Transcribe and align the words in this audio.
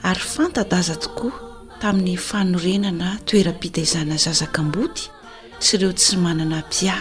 ary 0.04 0.20
fantad 0.20 0.70
aza 0.76 0.96
tokoa 1.00 1.32
tamin'ny 1.80 2.16
fanorenana 2.28 3.08
toeram-pitaizana 3.28 4.16
zazakam-boty 4.24 5.06
sy 5.64 5.72
ireo 5.76 5.92
tsy 5.98 6.14
manana 6.24 6.58
pia 6.72 6.96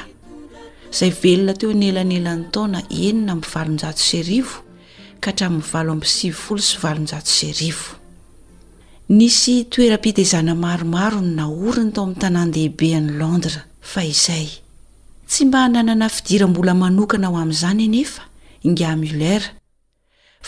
izay 0.94 1.12
velona 1.24 1.54
teo 1.60 1.72
nelanelany 1.82 2.46
taona 2.54 2.80
enina 3.08 3.34
mvalonjato 3.42 4.04
syrivo 4.10 4.56
ka 5.24 5.30
hatramin'nyvalo 5.32 5.92
msivfolo 6.02 6.62
syvalnjao 6.70 7.20
s 7.24 7.38
riv 7.60 7.80
nisy 9.18 9.56
toeram-pitaizana 9.74 10.54
maromaro 10.66 11.20
no 11.22 11.30
na 11.38 11.44
oriny 11.68 11.92
tao 11.92 12.04
amin'ny 12.06 12.22
tanàn-dehibe 12.24 12.88
any 12.98 13.12
landras 13.20 13.60
fa 13.92 14.02
izay 14.14 14.48
tsy 15.28 15.44
mba 15.46 15.68
nanana 15.74 16.08
fidira 16.10 16.48
mbola 16.48 16.74
manokana 16.84 17.28
ho 17.28 17.36
amin'izany 17.44 17.84
anefa 17.90 18.22
ingamulera 18.68 19.50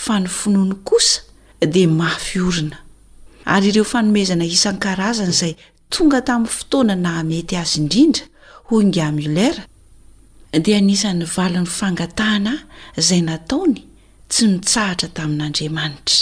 fa 0.03 0.15
ny 0.19 0.27
finoany 0.27 0.75
kosa 0.91 1.24
dia 1.61 1.87
mafyorina 1.87 2.77
ary 3.45 3.67
ireo 3.69 3.83
fanomezana 3.85 4.45
isanykarazana 4.45 5.29
izay 5.29 5.53
tonga 5.93 6.19
tamin'ny 6.27 6.53
fotoana 6.57 6.95
naamety 7.05 7.55
azy 7.61 7.75
indrindra 7.83 8.23
ho 8.67 8.73
ingiamolera 8.83 9.63
dia 10.65 10.79
nisan'nyvalony 10.89 11.69
fangatahna 11.79 12.53
izay 12.99 13.21
nataony 13.29 13.77
tsy 14.31 14.43
nitsahatra 14.51 15.07
tamin'andriamanitra 15.17 16.17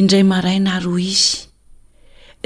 indray 0.00 0.24
maraina 0.32 0.72
ro 0.84 0.94
izy 1.12 1.32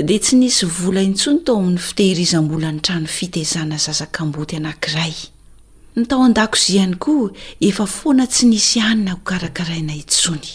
dia 0.09 0.19
tsy 0.25 0.35
nisy 0.41 0.67
vola 0.81 1.01
intsony 1.09 1.39
tao 1.47 1.57
amin'ny 1.61 1.83
fitehirizambola 1.89 2.69
ny 2.75 2.81
trano 2.87 3.09
fitezana 3.19 3.77
zazakamboty 3.85 4.55
anankiray 4.61 5.15
nytao 5.97 6.23
andako 6.29 6.55
izyihany 6.61 6.97
koa 7.05 7.29
efa 7.69 7.87
foana 7.97 8.25
tsy 8.33 8.45
nisy 8.53 8.79
anina 8.91 9.11
ho 9.15 9.21
karakaraina 9.29 9.95
intsony 10.03 10.51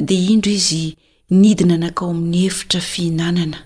dia 0.00 0.30
indro 0.30 0.50
izy 0.52 0.96
nidina 1.30 1.76
nakao 1.76 2.10
amin'ny 2.10 2.38
hefitra 2.44 2.80
fihinanana 2.80 3.58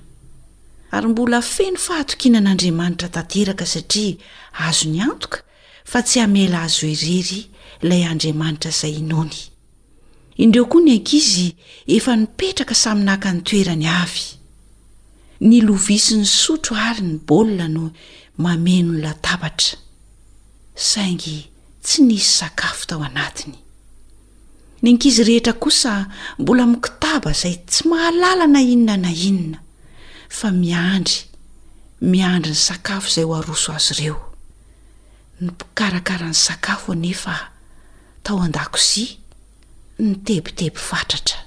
ary 0.97 1.09
mbola 1.09 1.39
feno 1.55 1.77
fahatokinan'andriamanitra 1.87 3.09
tanteraka 3.15 3.67
satria 3.75 4.17
azo 4.67 4.89
ny 4.89 4.99
antoka 5.05 5.39
fa 5.85 6.01
tsy 6.03 6.19
hamela 6.21 6.63
azo 6.63 6.87
irery 6.95 7.41
ilay 7.85 8.03
andriamanitra 8.09 8.71
izay 8.73 8.95
inony 9.05 9.37
indreo 10.45 10.65
koa 10.73 10.81
ny 10.83 10.91
ankizy 10.97 11.49
efa 11.97 12.17
nipetraka 12.17 12.75
samy 12.83 13.03
nahaka 13.05 13.29
ny 13.33 13.41
toerany 13.47 13.87
avy 14.03 14.25
ny 15.47 15.59
lovisyn'ny 15.67 16.25
sotro 16.25 16.77
ary 16.89 17.05
ny 17.05 17.15
baolina 17.29 17.69
no 17.69 17.85
mamenonolatabatra 18.41 19.77
saingy 20.75 21.37
tsy 21.85 21.99
nisy 22.09 22.31
sakafo 22.41 22.87
tao 22.87 23.05
anatiny 23.05 23.57
nyankizy 24.83 25.25
rehetra 25.25 25.53
kosa 25.59 26.07
mbola 26.39 26.67
mikitaba 26.67 27.31
izay 27.31 27.57
tsy 27.67 27.89
mahalala 27.89 28.47
na 28.47 28.61
inona 28.63 28.97
na 28.97 29.11
inona 29.13 29.59
fa 30.29 30.51
miandry 30.51 31.15
miandry 32.01 32.51
ny 32.51 32.59
sakafo 32.67 33.07
izay 33.13 33.25
ho 33.29 33.33
aroso 33.39 33.71
azy 33.77 33.93
ireo 33.95 34.17
ny 35.41 35.47
mpikarakarany 35.51 36.35
sakafo 36.47 36.95
nefa 36.95 37.35
tao 38.25 38.43
andakozia 38.43 39.09
ny 39.99 40.13
tebiteby 40.27 40.79
fatratra 40.91 41.39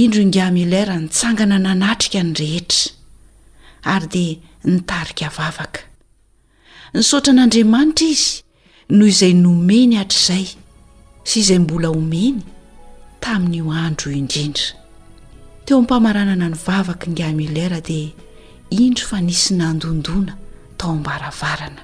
indro 0.00 0.22
ingiamiilayraha 0.22 1.02
nitsangana 1.02 1.58
nanatrika 1.58 2.22
ny 2.22 2.32
rehetra 2.40 2.90
ary 3.92 4.06
dia 4.14 4.36
nitarika 4.70 5.26
vavaka 5.36 5.82
nysaotra 6.94 7.30
an'andriamanitra 7.34 8.06
izy 8.06 8.44
noho 8.94 9.06
izay 9.12 9.34
nomeny 9.44 9.94
hatr' 9.98 10.20
izay 10.22 10.46
sy 11.30 11.40
izay 11.44 11.58
mbola 11.62 11.88
omeny 11.98 12.42
taminy 13.22 13.58
ho 13.64 13.70
andro 13.86 14.10
indrindra 14.20 14.66
teo 15.64 15.74
am'nympamaranana 15.76 16.46
ny 16.50 16.56
vavaka 16.64 17.06
ngy 17.12 17.22
amilera 17.30 17.78
dia 17.88 18.10
indry 18.82 19.04
fa 19.10 19.18
nisy 19.26 19.50
nandondoana 19.60 20.34
tao 20.78 20.90
am-baravarana 20.96 21.82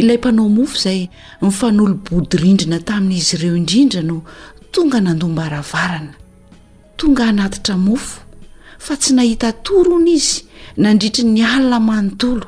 ilay 0.00 0.18
mpanao 0.22 0.48
mofo 0.56 0.74
izay 0.80 1.00
nyfanolo-bodyrindrina 1.42 2.78
tamin'izy 2.88 3.34
ireo 3.36 3.56
indrindra 3.60 4.00
no 4.08 4.16
tonga 4.72 4.98
nandom-baaravarana 5.06 6.14
tonga 6.98 7.22
hanatitra 7.28 7.74
mofo 7.86 8.22
fa 8.84 8.92
tsy 9.02 9.10
nahita 9.18 9.48
torona 9.66 10.10
izy 10.18 10.38
nandritry 10.82 11.24
ny 11.34 11.40
alina 11.52 11.78
manontolo 11.88 12.46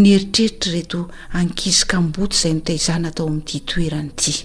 ny 0.00 0.04
eritreritra 0.16 0.70
reto 0.74 1.00
ankizikam-boto 1.38 2.34
izay 2.36 2.52
niteizana 2.56 3.08
tao 3.16 3.26
amin'n'ity 3.32 3.56
toerany 3.70 4.12
ity 4.18 4.36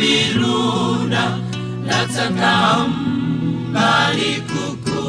milona 0.00 1.22
latsakam 1.88 2.86
bany 3.74 4.22
koko 4.50 5.06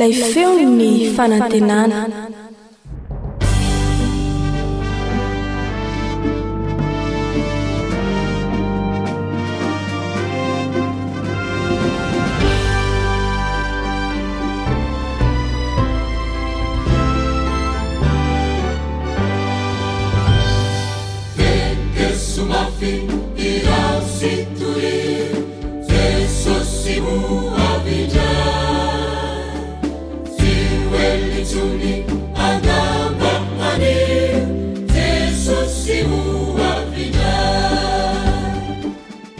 lay 0.00 0.14
feo 0.32 0.52
ny 0.78 0.94
fanantenana 1.16 2.00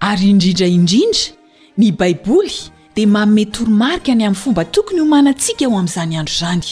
ary 0.00 0.30
indrindraindrindra 0.32 1.32
ny 1.78 1.90
baiboly 1.92 2.70
dia 2.94 3.06
maometoromarika 3.06 4.14
ny 4.14 4.24
amin'ny 4.24 4.38
fomba 4.42 4.64
tokony 4.64 5.00
homanantsika 5.02 5.64
eho 5.66 5.74
amin'izany 5.78 6.16
andro 6.20 6.34
izany 6.34 6.64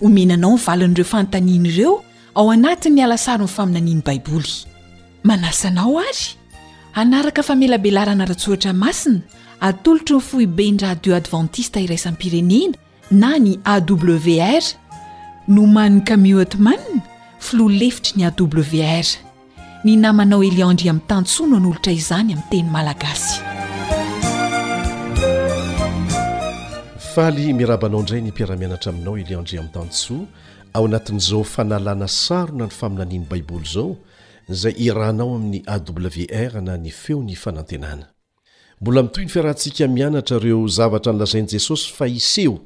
homenanao 0.00 0.54
ny 0.56 0.62
valan'ireo 0.66 1.04
fanotaniana 1.04 1.68
ireo 1.72 1.94
ao 2.34 2.50
anatiny'ny 2.52 3.04
alasaro 3.04 3.44
ny 3.46 3.50
faminaniany 3.56 4.02
baiboly 4.04 4.64
manasanao 5.24 5.98
ary 6.00 6.36
anaraka 6.94 7.42
famelabelarana 7.42 8.24
ra-tsoatra 8.24 8.72
masina 8.72 9.20
atolotro 9.60 10.16
ny 10.18 10.22
fohibe 10.24 10.70
ny 10.72 10.78
radio 10.80 11.14
advantista 11.16 11.80
iraisany 11.80 12.16
pirenena 12.16 12.76
na 13.10 13.36
ny 13.38 13.58
awr 13.64 14.64
nomaniny 15.48 16.04
kamiootman 16.04 16.82
filo 17.40 17.68
lefitry 17.68 18.14
ny 18.20 18.24
awr 18.28 19.27
nnfaly 19.96 20.52
mirabanao 27.54 28.00
indray 28.00 28.20
nipiara-mianatra 28.20 28.90
aminao 28.92 29.18
eliandri 29.18 29.58
ami'ny 29.58 29.72
tansoa 29.72 30.24
ao 30.74 30.84
anatin'izao 30.86 31.44
fanalàna 31.44 32.08
saro 32.08 32.52
na 32.54 32.64
ny 32.66 32.70
faminaniany 32.70 33.24
baiboly 33.30 33.64
zao 33.74 33.96
zay 34.48 34.72
iranao 34.76 35.36
amin'ny 35.36 35.62
awr 35.66 36.60
na 36.62 36.76
ny 36.76 36.90
feony 36.92 37.34
fanantenana 37.36 38.06
mbola 38.80 39.02
mitoy 39.02 39.24
ny 39.24 39.30
fiarahantsika 39.30 39.88
mianatra 39.88 40.36
ireo 40.36 40.66
zavatra 40.68 41.12
nylazainyi 41.12 41.52
jesosy 41.56 41.92
fa 41.94 42.06
iseho 42.08 42.58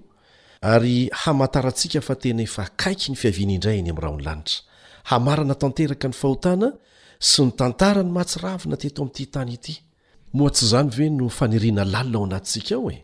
ary 0.61 1.09
hamantarantsika 1.13 2.01
fa 2.01 2.15
tena 2.15 2.43
efa 2.43 2.67
kaiky 2.77 3.11
ny 3.13 3.17
fihaviany 3.17 3.55
indray 3.55 3.79
any 3.79 3.91
ami'raho 3.91 4.17
ny 4.17 4.23
lanitra 4.25 4.61
hamarana 5.05 5.55
tanteraka 5.55 6.09
ny 6.09 6.15
fahotana 6.15 6.73
sy 7.23 7.45
ny 7.47 7.53
tantara 7.59 8.01
e? 8.03 8.07
ny 8.07 8.11
matsiravina 8.15 8.77
teto 8.81 9.03
amty 9.07 9.27
tany 9.31 9.55
itymoatsy 9.59 10.65
zany 10.75 10.91
ve 10.97 11.07
noaana 11.11 12.37
aatsiny 12.37 12.99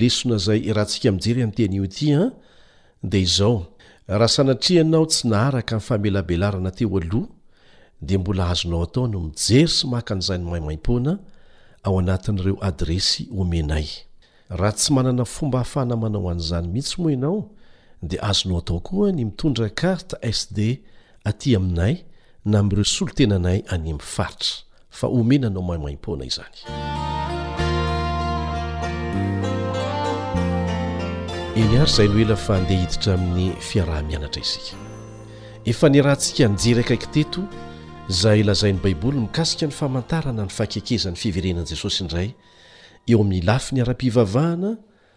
leonazay 0.00 0.60
rahtsika 0.78 1.08
mjery 1.16 1.42
tetyadao 1.56 3.54
aha 4.12 4.28
sanatriaanao 4.28 5.06
tsy 5.10 5.28
naaraka 5.30 5.74
nyfamelabelarana 5.76 6.70
teo 6.70 6.98
alha 6.98 7.22
di 8.00 8.18
mbola 8.18 8.50
azonao 8.50 8.82
atao 8.82 9.06
no 9.06 9.20
mijery 9.20 9.68
so 9.68 9.88
maka 9.88 10.14
an'izay 10.14 10.38
ny 10.38 10.44
maimaipoana 10.50 11.12
ao 11.84 11.98
anatin'ireo 11.98 12.56
adresy 12.68 13.22
omenay 13.38 13.86
raha 14.50 14.72
tsy 14.72 14.92
manana 14.92 15.24
fomba 15.24 15.58
hafana 15.58 15.96
manao 15.96 16.30
an'zany 16.30 16.68
mihitsy 16.68 16.96
moa 17.00 17.12
anao 17.12 17.55
dia 18.02 18.20
azono 18.22 18.58
atao 18.58 18.80
koa 18.80 19.10
ny 19.12 19.24
mitondra 19.24 19.68
karta 19.70 20.16
sd 20.32 20.58
atỳ 21.24 21.56
aminay 21.56 21.94
na 22.44 22.62
miireo 22.62 22.84
solo 22.84 23.12
tenanay 23.16 23.58
anyamin'ny 23.72 24.02
faritra 24.14 24.50
fa 24.98 25.06
homenanao 25.14 25.62
maimaim-pona 25.68 26.24
izany 26.30 26.58
eny 31.60 31.74
ary 31.80 31.90
izay 31.90 32.08
no 32.08 32.18
ela 32.24 32.36
fa 32.44 32.52
andeha 32.58 32.82
hiditra 32.84 33.10
amin'ny 33.14 33.44
fiarah-mianatra 33.68 34.40
isika 34.46 34.76
efa 35.70 35.86
ny 35.88 36.02
rahantsika 36.04 36.44
njerykaikiteto 36.58 37.42
izay 38.12 38.40
lazain'ni 38.48 38.82
baiboly 38.84 39.18
mikasika 39.24 39.64
ny 39.68 39.72
famantarana 39.80 40.42
ny 40.46 40.52
fakekezany 40.58 41.16
fiverenan'i 41.22 41.68
jesosy 41.72 41.98
indray 42.04 42.28
eo 43.10 43.18
amin'ny 43.24 43.46
lafi 43.48 43.70
ny 43.74 43.80
ara-pivavahana 43.86 44.70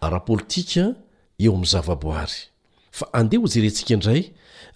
arapolitika 0.06 0.86
eo 1.44 1.52
amin'ny 1.56 1.70
zavaboary 1.74 2.40
fa 2.98 3.08
andeha 3.20 3.42
ho 3.44 3.48
jerentsika 3.54 3.92
indray 3.96 4.22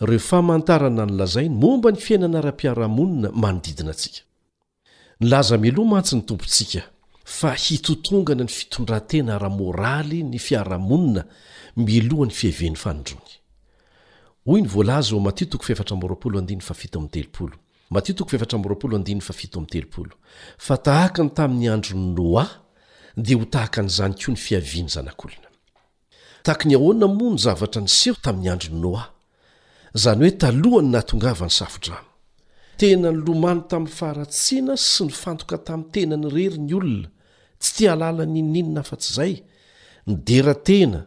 reo 0.07 0.19
famantarana 0.29 1.03
nylazai 1.05 1.47
ny 1.49 1.55
momba 1.61 1.89
ny 1.93 1.99
fiainanara-piarahamonina 2.05 3.29
manodidinatsika 3.43 4.21
nlaza 5.23 5.55
mlo 5.65 5.83
mantsy 5.91 6.15
ny 6.15 6.23
tompontsika 6.29 6.81
fa 7.37 7.51
hitotongana 7.63 8.43
ny 8.45 8.49
fitondrantena 8.57 9.31
ara-moraly 9.37 10.19
ny 10.31 10.39
fiarahamonina 10.45 11.23
fa 20.61 20.75
tahaka 20.85 21.23
ny 21.23 21.29
tamin'ny 21.37 21.69
androny 21.75 22.05
noa 22.17 22.45
dia 23.25 23.37
ho 23.37 23.45
tahaka 23.53 23.79
n'izany 23.83 24.13
ko 24.21 24.31
ny 24.31 24.37
fiaviany 24.47 24.89
zanak'olona 24.95 25.47
tak 26.43 26.65
ny 26.67 26.75
ahoana 26.75 27.07
moa 27.07 27.31
ny 27.33 27.37
zavatra 27.39 27.81
ny 27.81 27.89
seho 27.99 28.17
tamin'ny 28.23 28.51
androny 28.53 28.79
noa 28.83 29.03
izany 29.95 30.19
hoe 30.27 30.33
talohany 30.43 30.89
nahatongava 30.93 31.45
ny 31.49 31.53
safodramo 31.59 32.09
tena 32.79 33.09
ny 33.15 33.19
lomany 33.25 33.61
tamin'ny 33.71 33.95
faharatsiana 33.99 34.73
sy 34.91 35.03
ny 35.07 35.13
fantoka 35.21 35.57
tamin'ny 35.67 35.91
tena 35.93 36.15
ny 36.21 36.27
rery 36.35 36.59
ny 36.67 36.73
olona 36.79 37.07
tsy 37.61 37.71
tia 37.75 37.89
alalany 37.95 38.41
ninona 38.53 38.81
afa-tsyizay 38.85 39.33
ni 40.07 40.13
deratena 40.27 41.01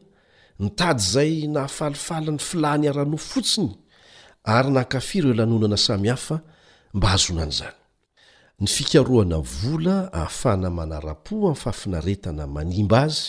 nitady 0.63 1.01
izay 1.05 1.33
nahafalifalan'ny 1.55 2.41
filany 2.49 2.87
arano 2.93 3.19
fotsiny 3.31 3.71
ary 4.57 4.71
nahnkafiro 4.75 5.29
elanonana 5.35 5.79
samihafa 5.87 6.37
mba 6.97 7.07
hazonan' 7.15 7.55
zany 7.59 7.77
n 8.63 8.67
kna 8.89 9.45
la 9.87 9.97
ahafana 10.21 10.69
manarao 10.79 11.17
amin'y 11.21 11.61
fafinaretana 11.65 12.45
manimba 12.57 12.99
azy 13.07 13.27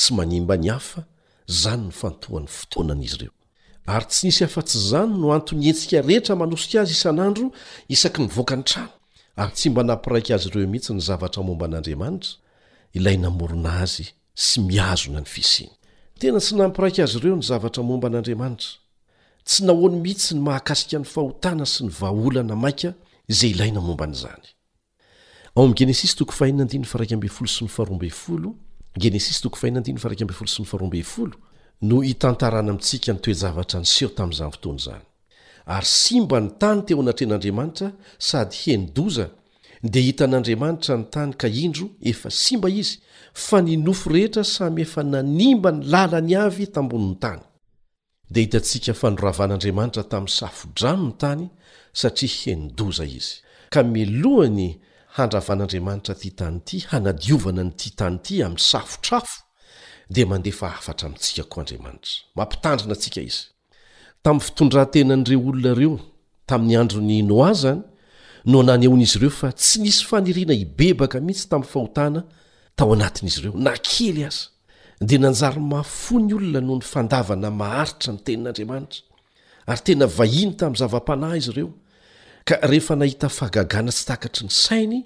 sy 0.00 0.08
manimba 0.18 0.56
ny 0.64 0.70
afa 0.80 1.02
zany 1.46 1.82
ny 1.86 1.92
fantohany 1.92 2.46
fotoanana 2.46 3.02
izy 3.04 3.16
ireo 3.16 3.32
ary 3.94 4.06
tsy 4.08 4.24
nisy 4.26 4.44
afa-tsy 4.44 4.78
zany 4.90 5.12
no 5.20 5.32
antony 5.34 5.68
entsika 5.68 6.00
rehetra 6.02 6.36
manosika 6.36 6.80
azy 6.80 6.92
isan'andro 6.96 7.46
isaky 7.94 8.20
nyvoaka 8.22 8.56
ny 8.56 8.62
trano 8.64 8.92
ary 9.40 9.52
tsy 9.52 9.70
mba 9.70 9.82
nampiraika 9.84 10.34
azy 10.34 10.48
ireo 10.48 10.68
mihitsy 10.72 10.92
ny 10.94 11.00
zavatra 11.08 11.42
momba 11.42 11.66
an'andriamanitra 11.68 12.32
ilay 12.96 13.16
namorona 13.20 13.70
azy 13.84 14.06
sy 14.46 14.60
miazona 14.64 15.20
ny 15.20 15.26
fisiny 15.34 15.70
tena 16.20 16.40
tsy 16.40 16.54
nampiraika 16.56 17.04
azy 17.04 17.18
ireo 17.20 17.36
ny 17.36 17.42
zavatra 17.50 17.82
momba 17.84 18.08
an'andriamanitra 18.08 18.70
tsy 19.44 19.64
nahoany 19.68 19.96
mihitsy 20.00 20.34
ny 20.34 20.40
mahakasika 20.48 20.98
ny 20.98 21.04
fahotana 21.14 21.66
sy 21.68 21.84
ny 21.84 21.90
vaaholana 22.00 22.56
maika 22.56 22.94
izay 23.28 23.50
ilay 23.52 23.70
namomba 23.70 24.04
anyizany 24.08 24.48
genesis 28.98 29.42
no 31.82 32.00
hitantarana 32.00 32.70
amintsika 32.70 33.12
nitoezavatra 33.12 33.80
niseho 33.80 34.10
tamiizany 34.14 34.50
fotony 34.50 34.78
zany 34.78 35.02
ary 35.66 35.86
symba 35.86 36.40
ny 36.40 36.50
tany 36.58 36.82
teo 36.82 37.00
anatren'andriamanitra 37.02 37.92
sady 38.18 38.56
heni-doza 38.56 39.28
dia 39.82 40.02
hitan'andriamanitra 40.02 40.96
ny 40.96 41.04
tany 41.10 41.32
ka 41.36 41.48
indro 41.48 41.86
efa 42.00 42.30
sy 42.30 42.56
mba 42.56 42.68
izy 42.70 43.00
fa 43.34 43.60
ninofo 43.62 44.10
rehetra 44.10 44.44
samy 44.44 44.80
efa 44.82 45.02
nanimba 45.02 45.72
ny 45.72 45.84
lala 45.92 46.20
ny 46.20 46.36
avy 46.38 46.66
tamboniny 46.66 47.16
tany 47.18 47.42
dia 48.30 48.42
hitantsika 48.42 48.94
fa 48.94 49.10
noravan'andriamanitra 49.10 50.04
tamyy 50.08 50.30
safodrano 50.40 51.06
ny 51.08 51.14
tany 51.18 51.48
satria 51.92 52.32
heni-doza 52.44 53.04
izy 53.18 53.34
ka 53.70 53.82
milohany 53.82 54.78
handravan'andriamanitra 55.16 56.14
ty 56.14 56.30
tanyity 56.32 56.78
hanadiovana 56.90 57.62
nyty 57.64 57.90
tany 57.96 58.18
ty 58.18 58.34
amin'ny 58.44 58.58
safotrafo 58.70 59.42
dia 60.14 60.26
mandehfa 60.32 60.66
afatra 60.78 61.04
amintsika 61.08 61.42
ko 61.50 61.56
andriamanitra 61.62 62.12
mampitandrina 62.38 62.94
antsika 62.96 63.20
izy 63.28 63.42
tamin'ny 64.24 64.44
fitondrantenan'ireo 64.46 65.42
olona 65.52 65.68
ireo 65.76 65.94
tamin'ny 66.48 66.76
andro 66.80 67.00
ny 67.10 67.18
noa 67.30 67.50
izany 67.54 67.80
no 68.50 68.56
anany 68.62 68.84
eonaizy 68.88 69.16
ireo 69.20 69.30
fa 69.40 69.48
tsy 69.60 69.76
nisy 69.84 70.02
faniriana 70.10 70.54
hibebaka 70.62 71.16
mihitsy 71.26 71.46
tamin'ny 71.50 71.70
fahotana 71.74 72.20
tao 72.78 72.90
anatin'izy 72.96 73.38
ireo 73.42 73.54
na 73.66 73.72
kely 73.88 74.22
aza 74.30 74.44
dia 75.08 75.18
nanjary 75.24 75.60
mafo 75.72 76.14
ny 76.26 76.32
olona 76.38 76.60
noho 76.66 76.78
ny 76.82 76.84
fandavana 76.94 77.48
maharitra 77.60 78.10
ny 78.14 78.20
tenin'andriamanitra 78.26 79.02
ary 79.70 79.80
tena 79.86 80.06
vahiny 80.18 80.52
tamin'ny 80.58 80.78
zava-panahy 80.82 81.38
izy 81.42 81.52
ireo 81.54 81.70
ka 82.44 82.58
rehefa 82.68 82.92
nahita 82.96 83.28
fahagagana 83.32 83.88
tsy 83.92 84.04
tahakatry 84.06 84.44
ny 84.46 84.50
sainy 84.52 85.00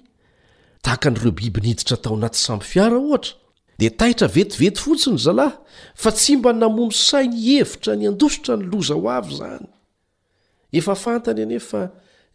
tahaka 0.83 1.09
n'ireo 1.13 1.31
biby 1.31 1.61
nyhiditra 1.63 1.97
tao 1.97 2.13
anaty 2.19 2.37
samy 2.45 2.61
fiara 2.63 2.97
ohatra 2.99 3.33
dia 3.79 3.91
tahitra 3.99 4.27
vetivety 4.35 4.79
fotsiny 4.83 5.17
zalahy 5.25 5.53
fa 5.95 6.11
tsy 6.11 6.35
mba 6.37 6.51
namono 6.53 6.91
sainy 6.91 7.35
hevitra 7.45 7.95
ny 7.95 8.07
andosotra 8.11 8.55
ny 8.59 8.63
loza 8.71 8.93
ho 8.99 9.07
avy 9.17 9.31
izany 9.35 9.67
efa 10.79 10.93
fantany 11.03 11.41
anefa 11.47 11.81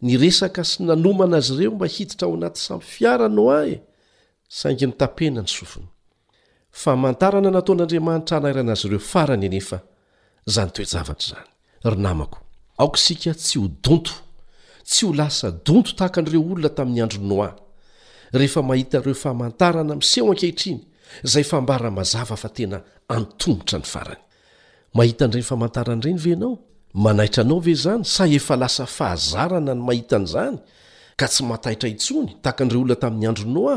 ny 0.05 0.13
resaka 0.23 0.63
sy 0.69 0.83
nanoma 0.89 1.23
ana 1.29 1.37
azy 1.37 1.53
ireo 1.61 1.71
mba 1.77 1.85
hiditra 1.95 2.25
ao 2.27 2.33
anaty 2.33 2.59
samy 2.65 2.81
fiara 2.93 3.27
no 3.29 3.43
a 3.53 3.61
e 3.77 3.85
saingy 4.59 4.85
ny 4.89 4.93
tapena 5.01 5.41
ny 5.45 5.49
sofony 5.57 5.85
fa 6.81 6.95
mantarana 7.03 7.49
nataon'andriamanitra 7.53 8.37
anairanazy 8.41 8.85
ireo 8.89 9.01
farany 9.11 9.45
anefa 9.45 9.77
zany 10.53 10.71
toejavatra 10.73 11.45
zany 11.85 12.25
tsy 14.85 15.05
ho 15.05 15.11
lasa 15.13 15.49
donto 15.65 15.91
tahaka 15.97 16.21
an'ireo 16.21 16.41
olona 16.51 16.69
tamin'ny 16.77 17.01
andron 17.05 17.27
noa 17.31 17.49
rehefa 18.39 18.61
mahitaireo 18.69 19.15
famantarana 19.23 19.91
amiseho 19.97 20.27
ankehitriny 20.31 20.79
zay 21.31 21.43
fa 21.51 21.57
mbaramazava 21.65 22.35
fa 22.43 22.49
tena 22.57 22.77
antomotra 23.15 23.77
ny 23.81 23.85
farany 23.93 24.21
mahitan'ireny 24.97 25.45
famantaran' 25.49 26.03
reny 26.05 26.19
ve 26.25 26.31
anao 26.37 26.51
manaitra 27.05 27.41
anao 27.45 27.59
ve 27.67 27.73
zany 27.83 28.03
sa 28.15 28.23
efa 28.39 28.55
lasa 28.63 28.85
fahazarana 28.97 29.73
ny 29.77 29.81
mahitan' 29.87 30.27
zany 30.33 30.57
ka 31.19 31.25
tsy 31.31 31.41
mataitra 31.51 31.87
intsony 31.93 32.29
tahaka 32.45 32.61
n'ireo 32.65 32.81
olona 32.85 32.95
tamin'ny 33.03 33.27
andronoa 33.33 33.75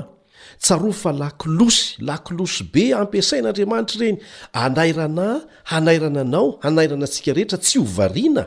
tsaroa 0.64 0.92
fa 1.02 1.10
lakilosy 1.22 1.82
lakilosy 2.08 2.62
be 2.72 2.82
ampiasain'andriamanitra 3.00 3.96
reny 4.02 4.18
anairan 4.66 5.16
ahy 5.28 5.40
hanairana 5.72 6.20
anao 6.24 6.46
hanairana 6.64 7.04
atsika 7.08 7.30
rehetra 7.38 7.56
tsy 7.64 7.76
ovariana 7.86 8.44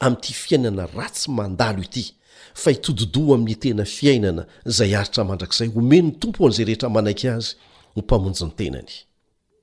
ami'ty 0.00 0.32
fiainana 0.32 0.86
ratsy 0.96 1.30
mandalo 1.30 1.82
ity 1.82 2.04
fa 2.54 2.70
itododòa 2.72 3.34
amin'ny 3.36 3.58
tena 3.62 3.84
fiainana 3.84 4.42
zay 4.76 4.92
aritra 4.98 5.24
mandrakzay 5.24 5.68
homenny 5.74 6.12
tompo 6.20 6.50
zay 6.50 6.64
rehetra 6.64 6.88
mana 6.88 7.10
az 7.36 7.46
ompnnenany 8.42 8.90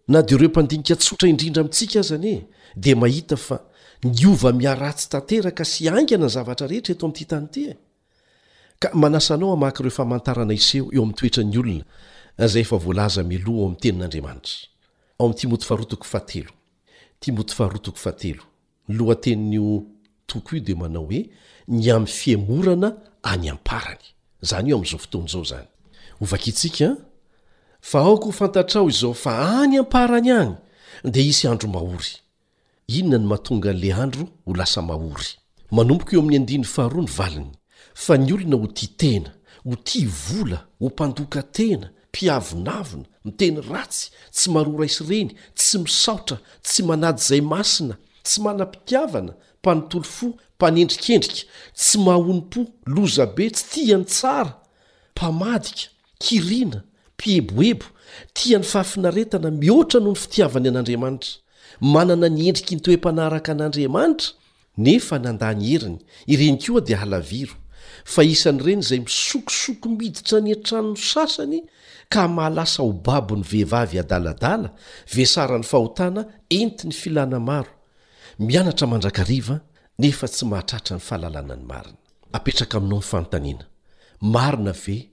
na 0.08 0.22
de 0.22 0.38
reo 0.38 0.50
mpandinika 0.50 0.96
tsotra 0.96 1.28
indrindra 1.30 1.64
mitsika 1.64 2.02
zany 2.10 2.26
e 2.30 2.38
di 2.82 2.92
mahita 3.02 3.36
fa 3.38 3.58
nyova 4.20 4.52
miaratsy 4.60 5.08
tantera 5.12 5.52
ka 5.58 5.64
sy 5.72 5.88
angana 5.90 6.26
ny 6.26 6.30
zavatra 6.36 6.68
rehetra 6.72 6.94
eto 6.96 7.06
amty 7.08 7.26
tany 7.32 7.48
ty 7.54 7.62
e 7.70 7.78
ka 8.80 8.92
manasanao 8.94 9.56
makreoeoo 9.56 10.18
toko 20.28 20.56
io 20.56 20.62
dia 20.62 20.76
manao 20.76 21.06
hoe 21.06 21.30
ny 21.68 21.90
aminy 21.92 22.08
fiemorana 22.08 22.94
any 23.24 23.50
amparany 23.50 24.04
zany 24.42 24.70
eo 24.72 24.78
ami'izao 24.78 25.00
fotoany 25.00 25.26
izao 25.28 25.44
zany 25.44 25.66
ovakaitsikaan 26.22 26.98
fa 27.82 28.00
aoka 28.00 28.26
ho 28.26 28.32
fantatrao 28.32 28.90
izao 28.90 29.14
fa 29.14 29.32
any 29.64 29.78
amparany 29.80 30.32
any 30.34 30.56
dia 31.04 31.24
isy 31.24 31.48
andro 31.48 31.70
mahory 31.70 32.12
inona 32.88 33.18
ny 33.18 33.26
mahatonga 33.28 33.70
an'la 33.70 33.96
andro 34.04 34.28
ho 34.46 34.54
lasa 34.54 34.82
mahory 34.82 35.32
manomboka 35.72 36.16
io 36.16 36.20
amin'ny 36.22 36.38
andiny 36.40 36.64
faharoa 36.66 37.02
ny 37.02 37.08
valiny 37.18 37.52
fa 37.94 38.18
ny 38.18 38.34
olona 38.34 38.56
ho 38.58 38.68
ti 38.68 38.88
tena 38.88 39.32
ho 39.66 39.76
ti 39.76 40.06
vola 40.06 40.68
ho 40.80 40.88
mpandoka 40.88 41.44
tena 41.44 41.90
mpiavonavina 42.10 43.06
miteny 43.26 43.58
ratsy 43.70 44.12
tsy 44.32 44.50
maroa 44.52 44.80
raisy 44.80 45.04
reny 45.10 45.30
tsy 45.56 45.78
misaotra 45.84 46.38
tsy 46.62 46.82
manady 46.84 47.20
izay 47.22 47.42
masina 47.42 47.96
tsy 48.24 48.42
manam-pitavana 48.42 49.34
panytolofo 49.68 50.26
mpanendrikendrika 50.58 51.46
tsy 51.76 51.98
mahahonompo 52.06 52.60
lozabe 52.96 53.46
tsy 53.52 53.64
tiany 53.72 54.06
tsara 54.14 54.52
mpamadika 55.16 55.88
kirina 56.24 56.80
mpieboebo 57.16 57.86
tiany 58.38 58.64
fahafinaretana 58.72 59.50
mihoatra 59.62 60.00
noho 60.00 60.14
ny 60.14 60.20
fitiavany 60.24 60.68
an'andriamanitra 60.70 61.32
manana 61.94 62.28
ny 62.36 62.42
endriky 62.50 62.74
ny 62.76 62.82
toem-panaraka 62.86 63.52
an'andriamanitra 63.56 64.30
nefa 64.86 65.16
nandà 65.26 65.48
ny 65.58 65.64
heriny 65.70 65.98
ireny 66.34 66.58
koa 66.64 66.82
dia 66.88 66.98
halaviro 67.02 67.56
fa 68.14 68.22
isan'ireny 68.34 68.82
izay 68.84 69.02
misokosoko 69.06 69.86
miditra 70.00 70.38
ny 70.46 70.52
an-tranono 70.56 70.98
sasany 71.12 71.60
ka 72.14 72.22
mahalasa 72.36 72.80
ho 72.84 72.92
babo 73.08 73.34
ny 73.40 73.44
vehivavy 73.52 73.98
adaladala 74.04 74.70
vesarany 75.16 75.66
fahotana 75.72 76.22
entiny 76.62 76.94
filanamaro 77.02 77.72
mianatra 78.40 78.88
mandrakariva 78.88 79.60
nefa 80.00 80.28
tsy 80.28 80.46
mahatratra 80.46 80.96
ny 80.98 81.02
fahalalana 81.02 81.56
ny 81.56 81.64
marina 81.66 81.98
apetraka 82.38 82.78
aminao 82.78 83.00
ny 83.02 83.06
fanotaniana 83.12 83.66
marina 84.22 84.72
ve 84.74 85.10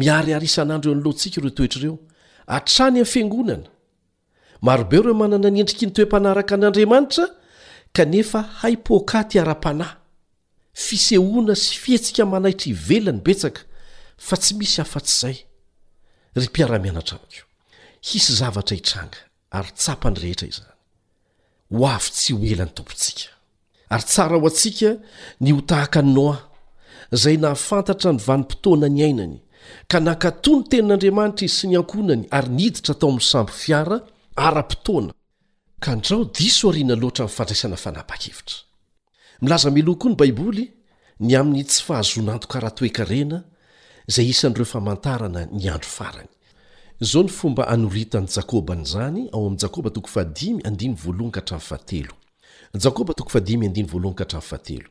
miariarisan'andro 0.00 0.88
eo 0.92 0.96
nlotsika 1.00 1.36
ireotoetrareo 1.40 1.94
atrany 2.56 2.88
aminy 2.98 3.04
fiangonana 3.12 3.68
marobe 4.66 4.96
ireo 5.00 5.14
manana 5.20 5.48
nyendriki 5.54 5.84
ny 5.86 5.90
toem-panaraka 5.96 6.54
n'andriamanitra 6.60 7.26
kanefa 7.96 8.40
haypoka 8.60 9.18
ty 9.28 9.36
ara-panahy 9.42 9.96
fisehoana 10.86 11.54
sy 11.64 11.72
fiatsika 11.84 12.22
manaitra 12.32 12.68
hivela 12.70 13.10
ny 13.12 13.20
betsaka 13.26 13.60
fa 14.26 14.34
tsy 14.42 14.52
misy 14.58 14.78
afa-ts'izay 14.84 15.36
ry 16.38 16.46
mpiara-mianatra 16.50 17.16
ny 17.22 17.28
ko 17.36 17.42
hisy 18.08 18.32
zavatra 18.40 18.74
hitranga 18.78 19.18
ary 19.58 19.70
tsapa 19.80 20.06
ny 20.12 20.16
rehetra 20.22 20.46
izany 20.52 20.74
ho 21.76 21.82
avy 21.94 22.10
tsy 22.18 22.30
ho 22.36 22.44
elany 22.52 22.72
tompontsika 22.76 23.28
ary 23.94 24.06
tsara 24.12 24.34
ho 24.42 24.46
antsika 24.50 24.90
ny 25.42 25.50
hotahaka 25.56 26.00
ny 26.04 26.10
noa 26.16 26.36
izay 27.16 27.36
nahafantatra 27.42 28.10
ny 28.14 28.20
vanimpotoana 28.26 28.88
ny 28.96 29.00
ainany 29.08 29.36
ka 29.90 29.98
nankatò 30.06 30.52
ny 30.58 30.62
tenin'andriamanitra 30.70 31.44
izy 31.48 31.58
sy 31.62 31.66
ny 31.72 31.78
ankonany 31.80 32.22
ary 32.38 32.50
niditra 32.58 32.92
tao 33.00 33.08
amin'ny 33.12 33.26
samby 33.32 33.54
fiara 33.62 33.96
ara-potoana 34.46 35.12
rao 35.84 36.24
diso 36.24 36.70
rinaloatra 36.70 37.24
'yfandraisana 37.26 37.76
fanapakevitra 37.76 38.54
milaza 39.42 39.70
meloha 39.70 39.98
koa 39.98 40.08
ny 40.10 40.16
baiboly 40.16 40.72
ny 41.20 41.34
amin'ny 41.36 41.64
tsy 41.64 41.82
fahazonanto 41.84 42.48
karaha 42.48 42.70
toeka 42.74 43.04
rena 43.04 43.44
zay 44.08 44.26
isan'reo 44.32 44.64
famantarana 44.64 45.46
ny 45.52 45.68
andro 45.68 45.88
faranyoomb 45.92 47.28
tn 54.64 54.82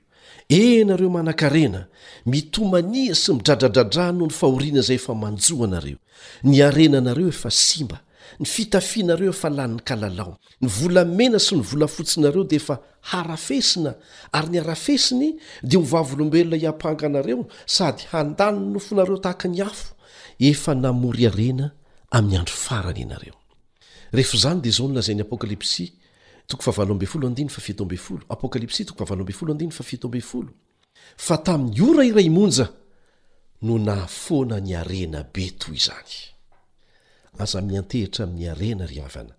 enareo 0.49 1.09
manan-karena 1.09 1.87
mitomania 2.25 3.15
sy 3.15 3.31
midradradradra 3.33 4.11
no 4.11 4.25
ny 4.25 4.31
fahoriana 4.33 4.81
zay 4.81 4.95
efa 4.95 5.13
manjo 5.15 5.63
anareo 5.63 5.97
ny 6.43 6.61
arena 6.63 6.97
anareo 6.97 7.27
efa 7.27 7.51
simba 7.51 7.99
ny 8.39 8.45
fitafinareo 8.45 9.29
efa 9.33 9.49
lani'ny 9.49 9.81
kalalao 9.89 10.33
ny 10.63 10.67
volamena 10.77 11.39
sy 11.39 11.55
ny 11.57 11.63
volafotsinareo 11.69 12.43
dia 12.49 12.59
efa 12.61 12.77
harafesina 13.11 13.91
ary 14.37 14.49
ny 14.53 14.59
arafesiny 14.63 15.27
dia 15.69 15.79
ho 15.79 15.85
vavolombelona 15.93 16.57
hiampahnga 16.61 17.05
anareo 17.09 17.41
sady 17.75 18.03
handanony 18.11 18.67
nofonareo 18.75 19.17
tahaka 19.23 19.47
ny 19.47 19.61
afo 19.69 19.93
efa 20.51 20.73
namory 20.83 21.25
arena 21.31 21.65
amin'ny 22.17 22.37
andro 22.41 22.53
farany 22.65 23.01
ianareony 23.05 23.35
donaz 24.15 25.09
pkal 25.25 25.49
fa 31.25 31.35
tamin'ny 31.45 31.81
ora 31.89 32.03
iray 32.05 32.29
monja 32.37 32.67
no 33.61 33.73
nahafoana 33.77 34.57
ny 34.65 34.71
arena 34.81 35.19
be 35.33 35.45
toy 35.61 35.75
izany 35.79 36.33
aza 37.37 37.61
miantehitra 37.61 38.25
min'ny 38.25 38.49
arena 38.49 38.85
ry 38.87 38.99
havana 38.99 39.33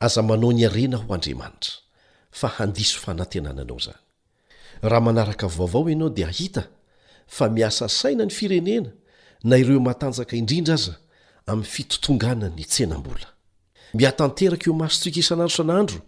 aza 0.00 0.22
manao 0.22 0.52
ny 0.52 0.64
arena 0.66 0.96
ho 0.98 1.12
andriamanitra 1.14 1.72
fa 2.38 2.48
handiso 2.58 2.98
fanantenana 3.04 3.60
anao 3.62 3.78
zany 3.84 4.00
raha 4.82 5.00
manaraka 5.00 5.46
vaovao 5.48 5.88
ianao 5.90 6.10
dia 6.10 6.28
ahita 6.28 6.64
fa 7.26 7.48
miasa 7.48 7.88
saina 7.88 8.24
ny 8.24 8.30
firenena 8.30 8.90
na 9.44 9.58
ireo 9.58 9.80
matanjaka 9.80 10.36
indrindra 10.36 10.74
aza 10.74 10.94
amin'ny 11.46 11.66
fitotonganany 11.74 12.60
itsenam-bola 12.62 13.28
miatanteraka 13.94 14.66
eo 14.70 14.74
masotsika 14.82 15.20
isan'aro 15.20 15.48
san'andro 15.58 16.00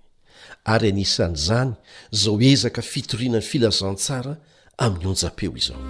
ary 0.73 0.89
anisan'izany 0.89 1.75
zao 2.11 2.41
ezaka 2.41 2.83
fitoriana 2.83 3.39
ny 3.39 3.45
filazantsara 3.51 4.35
amin'ny 4.79 5.07
onjapeo 5.13 5.53
izao 5.57 5.81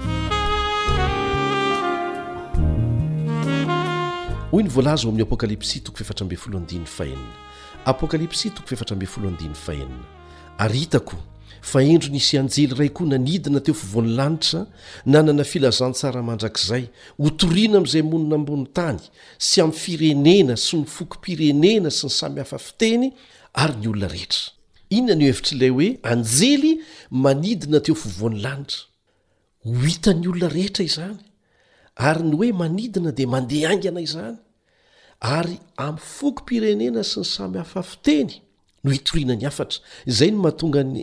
hoy 4.51 4.65
ny 4.65 4.71
voalaza 4.73 5.05
o 5.07 5.11
amin'ny 5.11 5.25
apokalipsy 5.27 5.81
toko 5.85 5.99
fefatra 6.01 6.25
mby 6.27 6.37
folo 6.41 6.57
andiny 6.59 6.87
fahenina 6.89 7.37
apokalipsi 7.85 8.49
toko 8.51 8.69
fefatra 8.71 8.95
mby 8.97 9.05
foloandin'ny 9.07 9.55
fahenina 9.55 10.07
ary 10.59 10.79
hitako 10.85 11.17
fa 11.61 11.83
endro 11.85 12.09
nisy 12.13 12.39
anjely 12.41 12.73
ray 12.79 12.89
koa 12.89 13.07
nanidina 13.11 13.61
teo 13.61 13.75
fovony 13.75 14.15
lanitra 14.17 14.63
nanana 15.07 15.45
filazantsaramandrakizay 15.45 16.87
hotoriana 17.19 17.77
amin'izay 17.79 18.03
monina 18.03 18.35
ambony 18.41 18.65
tany 18.79 19.01
sy 19.39 19.61
amin'y 19.65 19.81
firenena 19.83 20.57
sy 20.57 20.81
myfokom-pirenena 20.81 21.93
sy 21.93 22.09
ny 22.09 22.17
samy 22.19 22.41
hafa 22.41 22.57
fiteny 22.59 23.11
ary 23.65 23.77
ny 23.83 23.93
olona 23.93 24.09
rehetra 24.09 24.53
inona 24.97 25.19
ny 25.21 25.29
o 25.29 25.29
hevitrailay 25.33 25.75
hoe 25.77 25.91
anjely 26.15 26.73
manidina 27.11 27.85
teo 27.85 27.95
fovoany 28.05 28.41
lanitra 28.49 28.89
ho 29.69 29.83
hitany 29.87 30.25
olona 30.29 30.55
rehetra 30.57 30.85
izany 30.89 31.21
ary 31.99 32.23
ny 32.23 32.35
oe 32.39 32.53
manidina 32.61 33.11
dia 33.19 33.27
mandeha 33.35 33.69
angana 33.75 34.01
izany 34.09 34.37
ary 35.39 35.57
amiyfoky 35.87 36.43
pirenena 36.49 37.03
sy 37.11 37.19
ny 37.21 37.25
samy 37.35 37.59
hafa 37.63 37.83
fiteny 37.91 38.31
no 38.85 38.89
hitorina 38.97 39.35
ny 39.41 39.45
afatra 39.51 39.79
izay 40.11 40.31
no 40.33 40.39
mahatonga 40.45 40.83
ny 40.93 40.99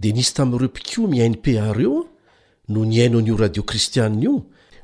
di 0.00 0.12
nisy 0.16 0.32
tamin'y 0.34 0.58
reopko 0.60 1.00
mianpa 1.12 1.72
reo 1.78 2.08
no 2.68 2.84
ny 2.84 2.98
aino 3.02 3.18
n'io 3.20 3.36
radio 3.36 3.62
kristianina 3.62 4.20
io 4.24 4.34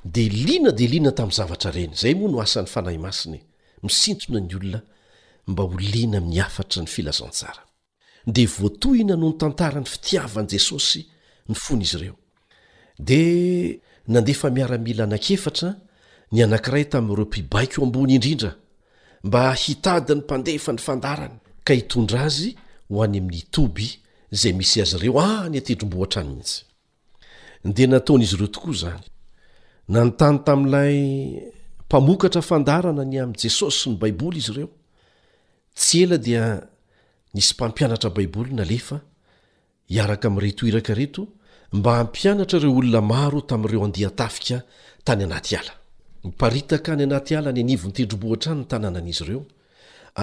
de 0.05 0.25
lina 0.29 0.71
de 0.79 0.87
lina 0.87 1.11
tamin'ny 1.19 1.37
zavatra 1.41 1.71
reny 1.77 1.95
zay 2.03 2.15
moa 2.15 2.31
no 2.31 2.39
asan'ny 2.47 2.69
fanahy 2.75 2.99
masiny 3.07 3.39
misintona 3.83 4.41
ny 4.47 4.55
olona 4.59 4.81
mba 5.47 5.63
ho 5.63 5.75
liana 5.79 6.21
mi'y 6.21 6.41
afatra 6.41 6.83
ny 6.83 6.87
filazantsara 6.89 7.63
dea 8.27 8.47
voatoyna 8.59 9.17
noho 9.17 9.33
ny 9.35 9.39
tantarany 9.39 9.85
fitiavani 9.87 10.49
jesosy 10.51 11.05
ny 11.49 11.55
fony 11.57 11.83
izy 11.85 11.97
ireo 11.99 12.17
dia 12.99 13.79
nandefa 14.07 14.51
miaramila 14.51 15.05
anankefatra 15.05 15.75
ny 16.33 16.43
anankiray 16.45 16.85
tamin'ireo 16.85 17.25
mpibaiko 17.25 17.81
o 17.83 17.85
ambony 17.85 18.15
indrindra 18.15 18.55
mba 19.25 19.53
hitadiny 19.55 20.21
mpandefa 20.21 20.73
ny 20.73 20.79
fandarany 20.79 21.35
ka 21.65 21.75
hitondra 21.75 22.21
azy 22.23 22.57
ho 22.89 23.03
any 23.05 23.19
amin'ny 23.19 23.43
toby 23.51 23.91
zay 24.31 24.53
misy 24.53 24.81
azy 24.83 24.97
ireo 24.97 25.21
ah 25.21 25.49
ny 25.49 25.59
atendrom-bohatra 25.61 26.23
nyitsy 26.25 26.63
de 27.65 27.87
nataonaizy 27.87 28.35
ireo 28.35 28.47
tokoa 28.53 28.75
zany 28.83 29.01
nanontany 29.89 30.39
tamin'ilay 30.45 30.95
mpamokatra 31.87 32.43
fandarana 32.43 33.05
ny 33.05 33.17
amin' 33.23 33.41
jesosy 33.43 33.79
sy 33.81 33.91
ny 33.91 33.97
baiboly 33.97 34.39
izy 34.39 34.53
ireo 34.53 34.71
tsy 35.75 36.03
ela 36.05 36.19
dia 36.19 36.70
nisy 37.35 37.55
mpampianatra 37.55 38.11
baibolina 38.17 38.65
lefa 38.73 39.01
hiaraka 39.93 40.25
ami'retohirakareto 40.31 41.23
mba 41.77 41.91
hampianatra 41.99 42.57
ireo 42.59 42.73
olona 42.81 43.01
maro 43.13 43.41
tami'ireo 43.51 43.83
andiatafika 43.89 44.57
tany 45.07 45.23
anaty 45.29 45.55
ala 45.61 45.73
miparitaka 46.25 46.91
ny 46.99 47.03
anatyala 47.09 47.49
ny 47.55 47.61
anivonytendrombohatranyny 47.65 48.65
tanànan'izy 48.73 49.23
ireo 49.25 49.41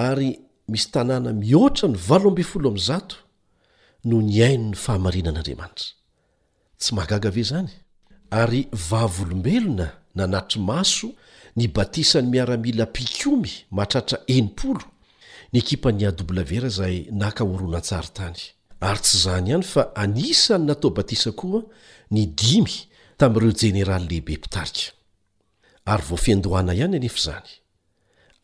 ary 0.07 0.29
misy 0.71 0.87
tanàna 0.95 1.29
mihoatra 1.41 1.85
ny 1.91 1.97
valobfolo 2.09 2.69
'zato 2.87 3.15
no 4.09 4.17
ny 4.29 4.37
aino 4.47 4.67
ny 4.71 4.75
fahamarinan'andriamanitra 4.83 5.87
tsy 6.81 6.89
mahagaga 6.95 7.29
ve 7.35 7.43
zany 7.51 7.69
ary 8.41 8.61
vavolombelona 8.89 9.87
nanatry 10.17 10.59
maso 10.69 11.07
ny 11.57 11.65
batisany 11.75 12.27
miaramila 12.33 12.85
pikomy 12.95 13.51
mahtratra 13.77 14.17
ny 15.53 15.59
ekipa 15.59 15.89
nyawera 15.91 16.69
zay 16.77 17.07
nakaoronantsara 17.21 18.09
tany 18.17 18.37
ary 18.87 19.01
tsy 19.03 19.17
zany 19.23 19.49
ihany 19.49 19.63
fa 19.73 19.83
anisany 20.03 20.65
natao 20.67 20.89
batisa 20.97 21.31
koa 21.39 21.61
ny 22.13 22.21
dimy 22.39 22.73
tam'ireo 23.19 23.53
jeneraly 23.61 24.07
lehibe 24.09 24.33
mpitarika 24.37 24.87
ary 25.91 26.03
vofiandohana 26.09 26.71
ihany 26.79 26.95
anefa 26.99 27.19
zany 27.27 27.51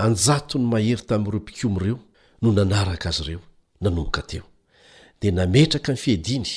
anjato 0.03 0.55
ny 0.59 0.65
mahery 0.73 1.03
tami'ireo 1.09 1.39
mpikomyireo 1.41 1.97
no 2.41 2.49
nanaraka 2.57 3.09
azy 3.09 3.21
ireo 3.27 3.43
nanomboka 3.81 4.21
teo 4.29 4.45
dea 5.19 5.31
nametraka 5.37 5.89
ny 5.93 5.99
fiadiny 6.05 6.49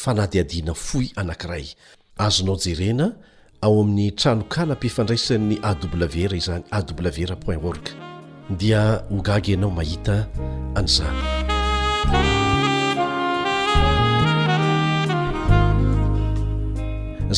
fa 0.00 0.10
nadyadina 0.18 0.72
foy 0.88 1.06
anankiray 1.20 1.66
azonao 2.16 2.56
jerena 2.64 3.12
ao 3.60 3.80
amin'ny 3.82 4.12
tranokalampifandraisan'ny 4.16 5.58
awr 5.62 6.34
i 6.34 6.40
zany 6.40 6.62
awr 6.70 7.36
point 7.40 7.64
org 7.64 7.90
dia 8.58 9.00
hogaga 9.10 9.50
ianao 9.52 9.70
mahita 9.70 10.14
anyzana 10.74 11.22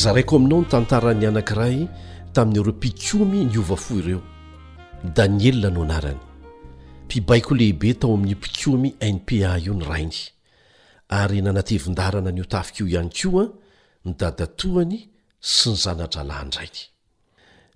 zaraiko 0.03 0.35
aminao 0.37 0.61
ny 0.61 0.67
tantarany 0.71 1.25
anankiray 1.29 1.77
tamin'n'yoreo 2.33 2.73
mpikomy 2.77 3.39
ny 3.49 3.57
ova 3.59 3.75
fo 3.77 3.97
ireo 3.99 4.21
daniela 5.03 5.69
no 5.69 5.83
anarany 5.83 6.19
mpibaiko 7.05 7.55
lehibe 7.55 7.93
tao 7.93 8.13
amin'ny 8.13 8.35
mpikomy 8.35 8.93
npa 9.13 9.57
io 9.57 9.73
ny 9.73 9.85
rainy 9.89 10.17
ary 11.09 11.41
nanativin-darana 11.41 12.31
ny 12.31 12.41
o 12.41 12.45
tafika 12.45 12.83
io 12.83 12.87
ihany 12.89 13.09
koa 13.09 13.45
ny 14.07 14.15
dadatohany 14.15 14.99
sy 15.51 15.69
ny 15.73 15.81
zanatra 15.83 16.23
lahindraiy 16.29 16.71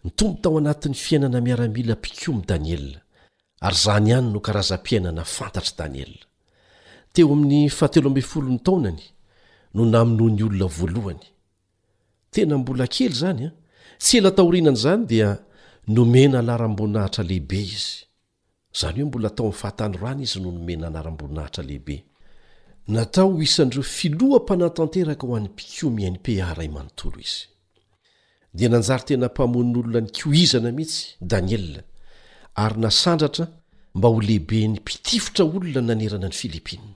ny 0.05 0.09
tombo 0.17 0.37
tao 0.43 0.53
anatin'ny 0.61 0.97
fiainana 1.05 1.39
miaramila 1.47 1.95
mpiko 1.99 2.29
my 2.37 2.43
daniel 2.49 2.85
ary 3.67 3.79
zany 3.83 4.09
ihany 4.11 4.29
no 4.33 4.39
karaza-piainana 4.47 5.23
fantatra 5.35 5.73
daniel 5.81 6.13
teo 7.13 7.27
amin'ny 7.35 7.69
fahatelo 7.77 8.07
mfolo 8.17 8.47
ny 8.53 8.59
taonany 8.67 9.03
no 9.75 9.81
namonoho 9.93 10.29
ny 10.35 10.41
olona 10.47 10.67
voalohany 10.77 11.27
tena 12.33 12.55
mbola 12.61 12.85
kely 12.93 13.13
zany 13.23 13.41
a 13.45 13.47
ah. 13.49 13.53
tsy 14.01 14.13
ela 14.19 14.31
taorianana 14.37 14.77
izany 14.79 15.03
dia 15.11 15.27
nomena 15.95 16.39
laramboninahitra 16.47 17.23
lehibe 17.29 17.57
izy 17.75 17.91
zany 18.79 18.97
hoe 19.01 19.07
mbola 19.09 19.29
tao 19.35 19.45
amn'ny 19.49 19.59
fahatanyrany 19.61 20.21
izy 20.25 20.37
no 20.43 20.49
nomena 20.55 20.87
naram-boninahitra 20.95 21.63
lehibe 21.69 21.95
natao 22.87 23.31
ho 23.35 23.41
isan'ireo 23.41 23.83
filohampanatanteraka 23.83 25.27
ho 25.27 25.35
an'ny 25.37 25.49
mpikiomi 25.51 26.03
aini-pearay 26.07 26.69
manontolo 26.73 27.17
izy 27.21 27.45
dia 28.53 28.69
nanjary 28.69 29.03
tena 29.07 29.27
mpamon'olona 29.29 30.01
ny 30.01 30.09
koizana 30.17 30.71
mihitsy 30.73 31.03
daniela 31.31 31.81
ary 32.63 32.79
nasandratra 32.81 33.45
mba 33.95 34.07
ho 34.09 34.17
lehibeny 34.21 34.73
mpitifotra 34.81 35.45
olona 35.45 35.81
nanerana 35.89 36.27
ny 36.31 36.35
filipinia 36.41 36.95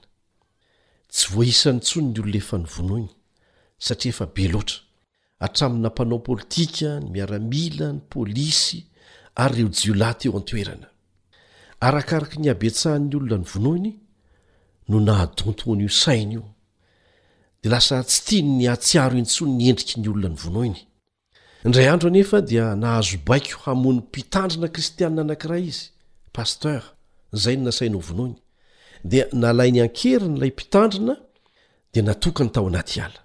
tsy 1.12 1.24
voaisan'ny 1.34 1.78
ntsony 1.78 2.06
ny 2.10 2.16
olona 2.20 2.38
efany 2.42 2.66
vonoiny 2.74 3.08
satria 3.86 4.10
efa 4.14 4.26
be 4.34 4.44
loatra 4.52 4.78
hatramin 5.42 5.80
na 5.82 5.88
mpanao 5.94 6.18
politika 6.28 6.88
ny 7.00 7.06
miaramila 7.14 7.88
ny 7.96 8.00
pôlisy 8.10 8.78
ary 9.44 9.56
reo 9.62 9.68
jiola 9.78 10.10
teo 10.20 10.32
antoerana 10.40 10.86
arakaraka 11.86 12.36
ny 12.42 12.48
habiatsahan'ny 12.52 13.14
olona 13.16 13.38
ny 13.42 13.48
vonoiny 13.54 13.92
no 14.88 15.00
nahdotonyio 15.00 15.88
sain' 15.88 16.32
io 16.32 16.44
de 17.62 17.68
lasa 17.68 18.02
tsy 18.04 18.20
tia 18.26 18.42
nyatsiaro 18.44 19.16
intso 19.18 19.44
nyendriky 19.46 20.00
ny 20.00 20.08
olona 20.08 20.28
ny 20.28 20.38
vonoiny 20.42 20.78
indray 21.64 21.88
andro 21.88 22.08
anefa 22.08 22.40
dia 22.40 22.74
nahazobaiko 22.74 23.58
hamony 23.64 23.98
mpitandrina 23.98 24.68
kristiana 24.68 25.20
anakiraa 25.22 25.58
izy 25.68 25.90
paster 26.32 26.82
zay 27.32 27.56
no 27.56 27.64
na 27.64 27.72
sainy 27.72 27.96
ovonoiny 27.96 28.34
dia 29.04 29.26
nalay 29.32 29.70
ny 29.72 29.80
ankery 29.82 30.28
nylay 30.28 30.50
mpitandrina 30.54 31.16
de 31.94 32.02
natokany 32.02 32.50
tao 32.50 32.66
anatyala 32.68 33.20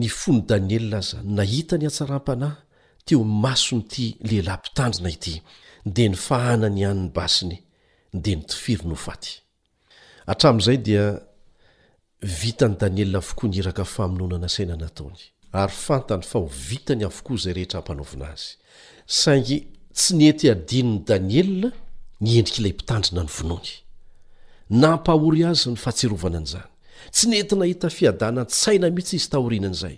main 0.02 0.10
fony 0.22 0.42
anieaznahita 0.54 1.78
ny 1.78 1.86
atsrampanah 1.86 2.56
asony 3.48 3.80
ity 3.80 4.18
lehilahy 4.22 4.58
mpitandrina 4.60 5.10
ity 5.10 5.42
de 5.86 6.04
y 6.06 6.14
fahaany 6.14 6.84
anyny 6.86 7.08
basinyde 7.12 7.62
dnydanie 8.12 8.74
avooa 13.14 13.48
niafaoona 13.48 14.36
ana 14.36 14.48
aaaaoy 14.72 15.20
ayfantany 15.52 16.22
fa 16.22 16.38
ho 16.38 16.46
vitany 16.70 17.04
avokoa 17.06 17.36
zay 17.36 17.52
rehetraamanaona 17.52 18.26
azy 18.32 18.48
saingy 19.06 19.58
tsy 19.94 20.14
ny 20.16 20.24
ety 20.28 20.50
adinyny 20.50 20.98
daniel 21.08 21.72
ny 22.20 22.30
endrik'ilay 22.40 22.72
mpitandrina 22.74 23.22
ny 23.24 23.30
vonoany 23.36 23.72
na 24.80 24.96
mpahory 24.96 25.44
azy 25.44 25.68
ny 25.70 25.76
fatsirovana 25.76 26.38
any 26.38 26.46
zany 26.52 26.68
tsy 27.12 27.26
ny 27.28 27.34
eti 27.38 27.54
nahita 27.56 27.90
fiadana 27.90 28.40
ny 28.42 28.46
tsaina 28.46 28.90
mihitsy 28.90 29.16
izy 29.16 29.28
taonanay 29.30 29.96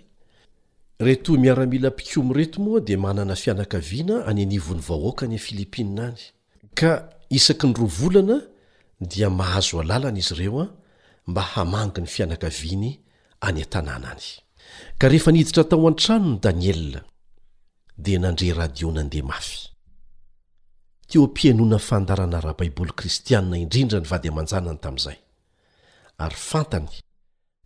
reto 0.99 1.33
miaramila 1.39 1.89
mpikomo 1.95 2.33
reto 2.35 2.59
moa 2.61 2.79
dia 2.79 2.97
manana 2.97 3.35
fianakaviana 3.35 4.25
any 4.27 4.43
anivony 4.43 4.79
vahoakany 4.81 5.33
ai 5.35 5.39
filipinina 5.39 6.03
any 6.11 6.19
ka 6.75 6.91
isaky 7.29 7.67
ny 7.67 7.73
ro 7.73 7.85
volana 7.85 8.37
dia 9.01 9.29
mahazo 9.29 9.79
alalana 9.81 10.19
izy 10.19 10.33
ireo 10.35 10.61
a 10.61 10.67
mba 11.27 11.41
hamangy 11.41 12.01
ny 12.03 12.07
fianakaviany 12.07 12.99
any 13.47 13.61
an-tanàna 13.61 14.11
any 14.11 14.27
ka 14.99 15.07
rehefa 15.07 15.31
niditra 15.31 15.63
tao 15.63 15.87
an-trano 15.87 16.25
ny 16.29 16.39
daniela 16.43 17.01
dia 17.97 18.19
nandre 18.19 18.53
radio 18.53 18.91
nandeha 18.91 19.23
mafy 19.27 19.69
teom-pianoana 21.07 21.79
fandarana 21.79 22.41
raha 22.41 22.57
baiboly 22.59 22.91
kristianina 22.91 23.57
indrindra 23.57 23.99
ny 23.99 24.07
vady 24.11 24.27
aman-janany 24.27 24.77
tamin'izay 24.83 25.17
ary 26.17 26.35
fantany 26.35 26.91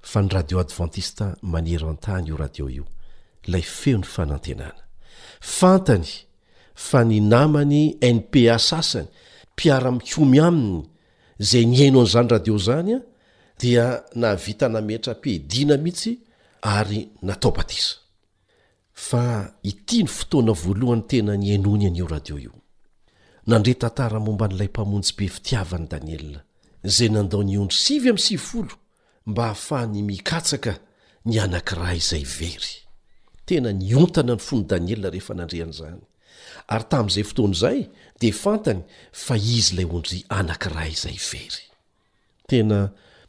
fa 0.01 0.21
ny 0.21 0.27
radio 0.29 0.59
advantista 0.59 1.35
manery 1.41 1.85
an-tany 1.89 2.27
io 2.29 2.37
radio 2.37 2.69
io 2.69 2.85
lay 3.47 3.61
feo 3.61 3.97
ny 3.99 4.03
fanantenana 4.07 4.83
fantany 5.39 6.07
fa 6.75 7.03
ny 7.07 7.19
namany 7.19 7.95
npa 8.01 8.57
sasany 8.59 9.07
mpiara-mikomy 9.53 10.39
aminy 10.39 10.83
zay 11.39 11.65
ny 11.65 11.83
aino 11.87 12.01
an'izany 12.03 12.27
radio 12.31 12.57
zany 12.57 12.93
a 12.95 12.99
dia 13.59 13.87
na 14.15 14.31
avita 14.33 14.69
nametra-pedina 14.69 15.77
mihitsy 15.77 16.19
ary 16.61 17.07
natao 17.21 17.51
patisa 17.51 17.95
fa 18.93 19.51
itia 19.63 20.01
ny 20.07 20.09
fotoana 20.09 20.53
voalohany 20.55 21.01
tena 21.07 21.37
ny 21.37 21.51
ainony 21.55 21.85
anyio 21.87 22.07
radio 22.07 22.37
io 22.39 22.51
nandretantara 23.47 24.19
momba 24.19 24.47
n'ilay 24.47 24.67
mpamonjy 24.71 25.13
be 25.19 25.27
fitiavan'ny 25.27 25.87
daniel 25.91 26.39
zay 26.87 27.09
nandao 27.09 27.43
niondry 27.43 27.75
sivy 27.77 28.09
amin'ny 28.15 28.25
sivyfolo 28.25 28.75
mba 29.27 29.43
hahafahny 29.51 29.99
mikatsaka 30.07 30.79
ny 31.27 31.35
anank'ira 31.39 31.93
izay 31.99 32.23
very 32.23 32.82
tena 33.49 33.71
niontana 33.71 34.33
ny 34.37 34.41
fony 34.47 34.63
daniel 34.71 35.01
rehefa 35.11 35.33
nandrehana 35.37 35.73
izany 35.75 36.01
ary 36.73 36.85
tamin'izay 36.91 37.23
fotoana 37.27 37.55
izay 37.59 37.79
dia 38.21 38.33
fantany 38.43 38.81
fa 39.23 39.35
izy 39.55 39.71
ilay 39.73 39.87
ondry 39.95 40.19
anankira 40.37 40.83
izay 40.93 41.15
ivery 41.19 41.63
tena 42.49 42.79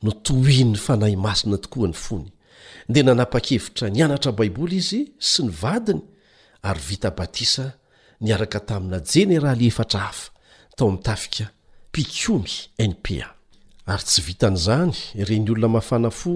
notohinny 0.06 0.78
fanahy 0.86 1.16
masina 1.26 1.56
tokoa 1.62 1.88
ny 1.92 1.96
fony 2.04 2.26
dea 2.92 3.04
nanapa-kevitra 3.08 3.86
ny 3.94 4.00
anatra 4.06 4.32
baiboly 4.38 4.76
izy 4.82 5.00
sy 5.30 5.38
ny 5.46 5.50
vadiny 5.62 6.02
ary 6.68 6.82
vita 6.88 7.10
batisa 7.18 7.66
niaraka 8.20 8.60
tamina 8.68 8.98
jeneraly 9.10 9.66
efatra 9.72 10.00
hafa 10.08 10.30
tao 10.76 10.88
amin'nytafika 10.88 11.44
pikomy 11.94 12.52
npa 12.88 13.26
ary 13.90 14.04
tsy 14.08 14.20
vitan' 14.26 14.58
izany 14.60 14.94
ireny 15.20 15.50
olona 15.54 15.68
mafana 15.78 16.10
fo 16.14 16.32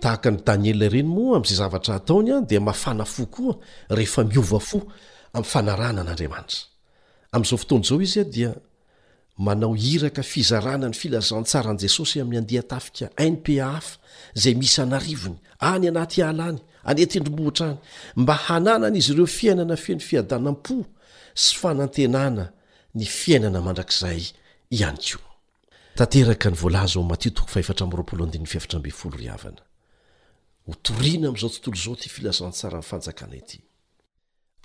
tahaka 0.00 0.30
ny 0.30 0.36
daniela 0.44 0.88
reny 0.88 1.08
moa 1.10 1.36
am'zay 1.40 1.56
zavatra 1.58 1.94
hataony 1.98 2.30
a 2.32 2.40
dia 2.40 2.60
mafana 2.60 3.04
fo 3.04 3.26
koa 3.26 3.56
rehefa 3.90 4.24
miova 4.24 4.60
fo 4.60 4.78
ami'ny 5.34 5.48
fanarana 5.52 6.02
n'andriamanitra 6.06 6.62
amn'izao 7.34 7.58
fotony 7.62 7.84
zao 7.88 8.00
izy 8.02 8.20
a 8.20 8.24
dia 8.24 8.52
manao 9.38 9.74
iraka 9.76 10.22
fizarana 10.22 10.88
ny 10.88 10.94
filazantsaran'i 11.02 11.80
jesosy 11.82 12.20
amin'ny 12.20 12.38
andeatafika 12.42 13.10
npa 13.30 13.64
hafa 13.74 13.98
zay 14.38 14.54
misy 14.54 14.80
anarivony 14.80 15.38
any 15.60 15.88
anaty 15.88 16.22
ala 16.22 16.52
ny 16.52 16.58
anetindrimbohitra 16.84 17.66
any 17.68 17.78
mba 18.16 18.34
hananany 18.46 18.98
izy 18.98 19.12
ireo 19.12 19.26
fiainana 19.26 19.76
feny 19.76 20.00
fiadanam-po 20.00 20.84
sy 21.34 21.56
fanantenana 21.58 22.52
ny 22.94 23.04
fiainana 23.04 23.60
mandrakzay 23.60 24.22
any 24.70 25.14
o 25.14 25.28
hotoriana 30.68 31.28
amn'izao 31.28 31.50
tontolo 31.54 31.76
zao 31.84 31.96
ty 31.96 32.08
filazantsarany 32.14 32.82
fanjakana 32.90 33.36
ity 33.40 33.58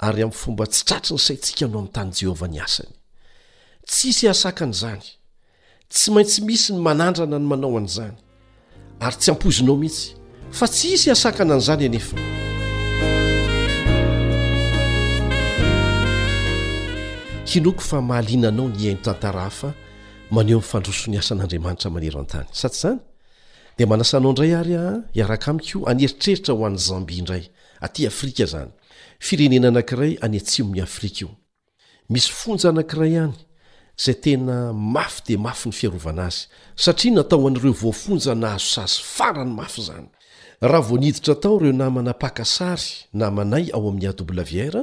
ary 0.08 0.20
amin'ny 0.26 0.38
fomba 0.42 0.66
tsy 0.68 0.84
tratry 0.88 1.16
ny 1.16 1.20
saintsika 1.26 1.66
no 1.68 1.80
amin'n 1.80 1.92
tany 1.96 2.12
jehovah 2.20 2.50
ny 2.52 2.60
asany 2.66 2.94
tsy 3.88 4.04
hisy 4.12 4.26
asaka 4.34 4.66
an'izany 4.68 5.06
tsy 5.92 6.08
maintsy 6.16 6.42
misy 6.48 6.74
ny 6.74 6.82
manandrana 6.88 7.40
ny 7.40 7.48
manao 7.52 7.78
an'izany 7.80 8.16
ary 9.00 9.16
tsy 9.18 9.32
ampozinao 9.32 9.76
mihitsy 9.80 10.10
fa 10.58 10.68
tsy 10.76 10.92
isy 10.98 11.08
asakana 11.16 11.54
an'izany 11.56 11.86
anefa 11.88 12.18
hinoko 17.52 17.82
fa 17.88 18.02
mahaliananao 18.10 18.68
ny 18.76 18.90
ain'notantarahafa 18.92 19.70
maneho 20.36 20.60
mifandroso 20.60 21.08
ny 21.12 21.18
asan'andriamanitra 21.24 21.90
manero 21.96 22.20
antany 22.20 22.48
satzany 22.52 23.00
de 23.78 23.86
manasanao 23.86 24.32
ndray 24.32 24.54
ary 24.60 24.76
a 24.78 25.02
iaraka 25.14 25.52
amko 25.52 25.88
aneritreritra 25.90 26.54
ho 26.54 26.66
an'ny 26.66 26.78
zambi 26.88 27.16
indray 27.22 27.44
e 27.82 27.86
ay 27.86 28.06
amfk 28.08 28.40
omisy 32.10 32.30
fonja 32.40 32.70
anankiray 32.70 33.14
any 33.18 33.34
zay 34.04 34.16
tena 34.24 34.56
mafy 34.74 35.22
de 35.28 35.34
mafy 35.46 35.68
ny 35.70 35.74
fiarovana 35.78 36.24
azy 36.30 36.40
satria 36.84 37.14
nataoan'reo 37.18 37.72
voafonja 37.84 38.34
nahazo 38.44 38.66
sazy 38.76 39.02
farany 39.16 39.52
mafy 39.60 39.82
zany 39.88 40.08
rahavniditra 40.62 41.36
tao 41.42 41.60
reo 41.64 41.72
namana 41.72 42.14
pahkasanyaoaywde 42.14 44.82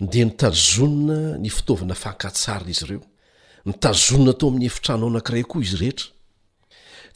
ntzona 0.00 1.38
ny 1.42 1.48
fitaovana 1.56 1.94
fakasar 2.04 2.62
izy 2.72 2.84
ireo 2.86 3.02
ntazona 3.68 4.32
tao 4.38 4.48
amin'ny 4.48 4.66
efitra 4.70 4.96
nao 4.96 5.08
anakray 5.12 5.42
koa 5.42 5.62
izy 5.62 5.76
reetra 5.82 6.08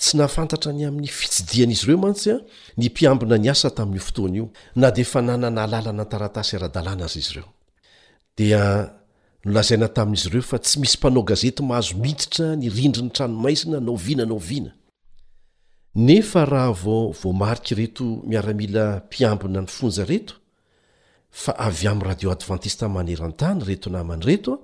tsy 0.02 0.16
nahafantatra 0.18 0.72
ny 0.74 0.84
amin'ny 0.90 1.06
fitsidian'izy 1.20 1.84
ireo 1.86 1.98
mantsy 2.04 2.30
a 2.34 2.40
ny 2.76 2.86
mpiambina 2.92 3.36
ny 3.42 3.48
asa 3.54 3.68
tamin'io 3.78 4.02
fotoanaio 4.08 4.44
na 4.80 4.88
di 4.94 5.00
efa 5.06 5.20
nanana 5.28 5.60
alalana 5.66 6.04
taratasy 6.12 6.52
ara-dalàna 6.58 7.04
azy 7.08 7.18
izy 7.22 7.30
ireo 7.34 7.46
dia 8.36 8.62
nolazaina 9.46 9.88
tamin'izy 9.98 10.28
ireo 10.30 10.42
fa 10.50 10.58
tsy 10.64 10.74
misy 10.82 10.96
mpanao 10.98 11.22
gazety 11.30 11.60
mahazo 11.68 11.92
miditra 12.04 12.46
nirindri 12.60 13.02
ny 13.06 13.10
tranomaizina 13.16 13.80
nao 13.80 13.96
viana 13.96 14.24
nao 14.30 14.38
viana 14.48 14.72
nefa 15.94 16.44
raha 16.52 16.72
vao 16.82 17.10
voamariky 17.22 17.74
reto 17.74 18.04
miaramila 18.26 19.02
mpiambina 19.06 19.60
ny 19.62 19.66
fonja 19.68 20.04
reto 20.04 20.34
fa 21.30 21.52
avy 21.66 21.86
amin'ny 21.88 22.08
radio 22.08 22.30
advantista 22.32 22.88
manerantany 22.88 23.62
reto 23.64 23.90
namany 23.90 24.22
retoa 24.26 24.58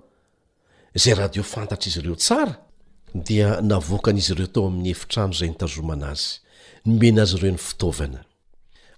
zay 0.99 1.15
radio 1.15 1.43
fantatraizy 1.43 2.01
ireotra 2.01 2.68
dia 3.15 3.61
navoakanaizy 3.63 4.33
ireo 4.33 4.47
tao 4.47 4.67
amin'ny 4.67 4.91
efitrano 4.91 5.33
zay 5.33 5.49
nytazomana 5.51 6.09
azy 6.13 6.39
ny 6.87 6.99
mena 7.01 7.23
azy 7.23 7.37
ireo 7.39 7.51
ny 7.53 7.59
fitaovana 7.61 8.25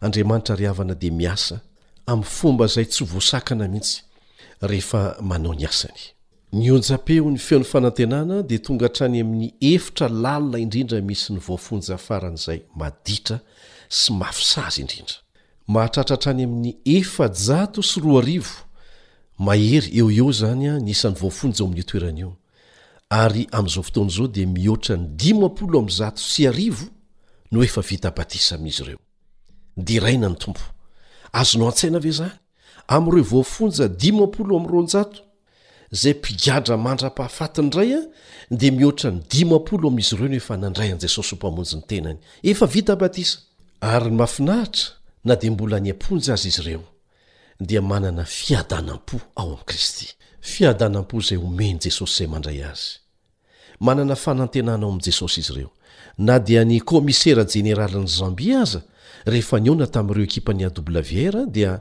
andriamanitra 0.01 0.57
ry 0.59 0.67
havana 0.67 0.95
de 0.95 1.11
miasa 1.11 1.61
amin'ny 2.07 2.29
fomba 2.31 2.67
zay 2.67 2.85
tsy 2.87 3.05
voasakana 3.05 3.69
mihitsy 3.69 4.03
rehefa 4.63 5.17
manao 5.23 5.55
ny 5.55 5.67
asany 5.69 6.03
ny 6.53 6.73
onja-peo 6.75 7.31
ny 7.31 7.39
feon'ny 7.39 7.65
fanantenana 7.67 8.43
dia 8.43 8.59
tonga 8.59 8.89
htrany 8.91 9.21
amin'ny 9.21 9.53
efitra 9.75 10.09
lalina 10.09 10.59
indrindra 10.59 11.01
misy 11.03 11.33
ny 11.35 11.39
voafonja 11.47 11.99
faran' 11.99 12.35
izay 12.41 12.61
maditra 12.75 13.39
sy 13.89 14.13
mafisazy 14.15 14.81
indrindra 14.83 15.15
mahatratrahatrany 15.71 16.45
amin'ny 16.45 16.75
efa-jato 16.99 17.83
sy 17.83 18.01
roaarivo 18.03 18.55
mahery 19.39 19.95
eo 19.99 20.11
eo 20.11 20.33
zany 20.33 20.67
a 20.71 20.77
nyisan'ny 20.83 21.17
voafonja 21.21 21.61
ao 21.63 21.67
amin'nyo 21.71 21.85
toeran'io 21.87 22.35
ary 23.13 23.47
amin'izao 23.53 23.83
fotoana 23.83 24.11
zao 24.11 24.29
de 24.29 24.45
mihoatra 24.47 24.97
ny 24.97 25.07
dimapolo 25.19 25.79
ami'ny 25.83 25.93
zato 25.97 26.21
sy 26.23 26.47
arivo 26.49 26.87
no 27.51 27.63
efa 27.65 27.83
vita 27.83 28.11
batisa 28.11 28.55
amin'izy 28.55 28.83
ireo 28.83 28.99
de 29.77 29.95
iraina 29.95 30.29
ny 30.31 30.37
tompo 30.39 30.63
azonao 31.33 31.69
an-tsaina 31.73 31.99
ve 32.01 32.11
zahy 32.13 32.31
am'ireo 32.89 33.23
voafonja 33.25 33.89
dimapolo 33.89 34.57
amironjato 34.59 35.21
zay 35.91 36.13
mpigadra 36.15 36.77
mandra-pahafatiny 36.77 37.71
ray 37.77 37.93
a 37.99 38.01
de 38.51 38.71
mihoatrany 38.71 39.19
dimapolo 39.31 39.89
amin'izy 39.89 40.15
ireo 40.15 40.29
no 40.31 40.37
efa 40.37 40.57
nandray 40.57 40.93
an' 40.93 41.01
jesosy 41.03 41.33
ho 41.35 41.37
mpamonjy 41.37 41.77
ny 41.77 41.83
tenany 41.87 42.19
efa 42.43 42.67
vita 42.67 42.97
batisa 42.97 43.39
ary 43.81 44.11
ny 44.11 44.17
mafinahitra 44.23 44.95
na 45.25 45.35
de 45.37 45.51
mbola 45.51 45.81
ny 45.83 45.91
amponjy 45.91 46.31
azy 46.33 46.49
izy 46.49 46.63
ireo 46.63 46.87
dia 47.61 47.83
manana 47.83 48.25
fiadanam-po 48.25 49.19
ao 49.37 49.53
am' 49.57 49.59
kristy 49.65 50.09
fiadanam-po 50.41 51.21
zay 51.21 51.37
omeny 51.37 51.79
jesosy 51.83 52.17
zay 52.19 52.27
mandray 52.27 52.61
azy 52.71 52.91
manna 53.81 54.17
fanantenana 54.17 54.87
ao 54.87 54.93
am' 54.93 55.01
jesosy 55.01 55.41
izy 55.41 55.53
ireo 55.53 55.71
na 56.19 56.39
dia 56.39 56.65
ny 56.65 56.79
kômisera 56.81 57.45
jeneralin'ny 57.45 58.09
zambi 58.19 58.49
aza 58.63 58.81
rehefanyona 59.33 59.87
tami'ireo 59.95 60.25
ekipany 60.29 60.63
awr 60.69 61.37
dia 61.57 61.73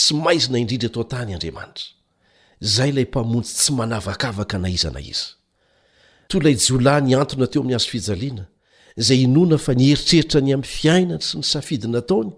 sy 0.00 0.10
maizina 0.24 0.56
indrindra 0.62 0.88
ato 0.90 1.00
an-tany 1.04 1.32
andriamanitra 1.36 1.97
amany 2.60 3.42
tsy 3.42 3.72
aaaka 3.80 4.28
aza 4.28 4.44
tajay 4.44 4.66
ny 7.00 7.14
aona 7.14 7.46
teo 7.52 7.62
ami'y 7.62 7.74
azoijaiana 7.78 8.44
zay 9.06 9.20
inona 9.26 9.56
fa 9.64 9.72
nieritreritra 9.80 10.40
ny 10.46 10.52
am'ny 10.56 10.66
fiainany 10.76 11.22
sy 11.28 11.36
ny 11.38 11.44
safidy 11.52 11.86
nataony 11.88 12.32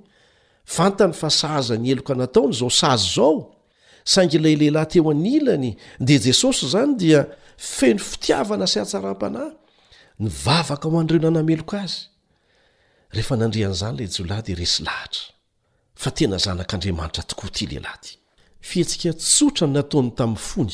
fantany 0.75 1.15
fa 1.21 1.29
sahaza 1.41 1.75
ny 1.81 1.89
eloka 1.93 2.15
nataony 2.15 2.53
zao 2.59 2.69
saaz 2.71 3.03
zao 3.15 3.33
saingylay 4.13 4.55
lehilahy 4.61 4.87
teo 4.93 5.09
an'ny 5.11 5.31
ilany 5.41 5.71
de 6.07 6.15
jesosy 6.25 6.67
zany 6.73 6.95
dia 7.01 7.21
feno 7.57 8.03
fitiavana 8.11 8.67
sy 8.69 8.79
atsarampanahy 8.85 9.51
nyvavaka 10.23 10.89
ho 10.89 10.97
an'direo 11.01 11.23
nanameloka 11.31 11.77
azyan'znyla 13.09 14.37
ds 14.45 14.81
htratoaty 15.97 17.67
lehlahy 17.67 18.20
fietsika 18.61 19.13
tsotrany 19.15 19.73
nataony 19.73 20.11
tamin'ny 20.17 20.39
fony 20.39 20.71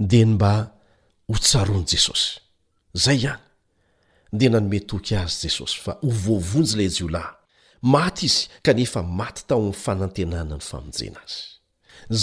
dia 0.00 0.20
y 0.26 0.26
mba 0.26 0.52
hotsaroany 1.32 1.84
jesosy 1.86 2.40
zay 2.94 3.16
ihany 3.16 3.42
dia 4.32 4.50
na 4.50 4.60
nomet 4.60 4.86
toky 4.88 5.16
azy 5.16 5.46
jesosy 5.46 5.78
fa 5.84 5.92
ho 6.00 6.08
voavonjylay 6.24 6.86
izy 6.88 7.02
io 7.04 7.08
lahy 7.10 7.34
maty 7.82 8.26
izy 8.26 8.48
kanefa 8.62 9.02
maty 9.02 9.42
tao 9.48 9.56
ami'n'ny 9.58 9.76
fanantenana 9.84 10.56
ny 10.56 10.60
famonjena 10.70 11.20
azy 11.24 11.38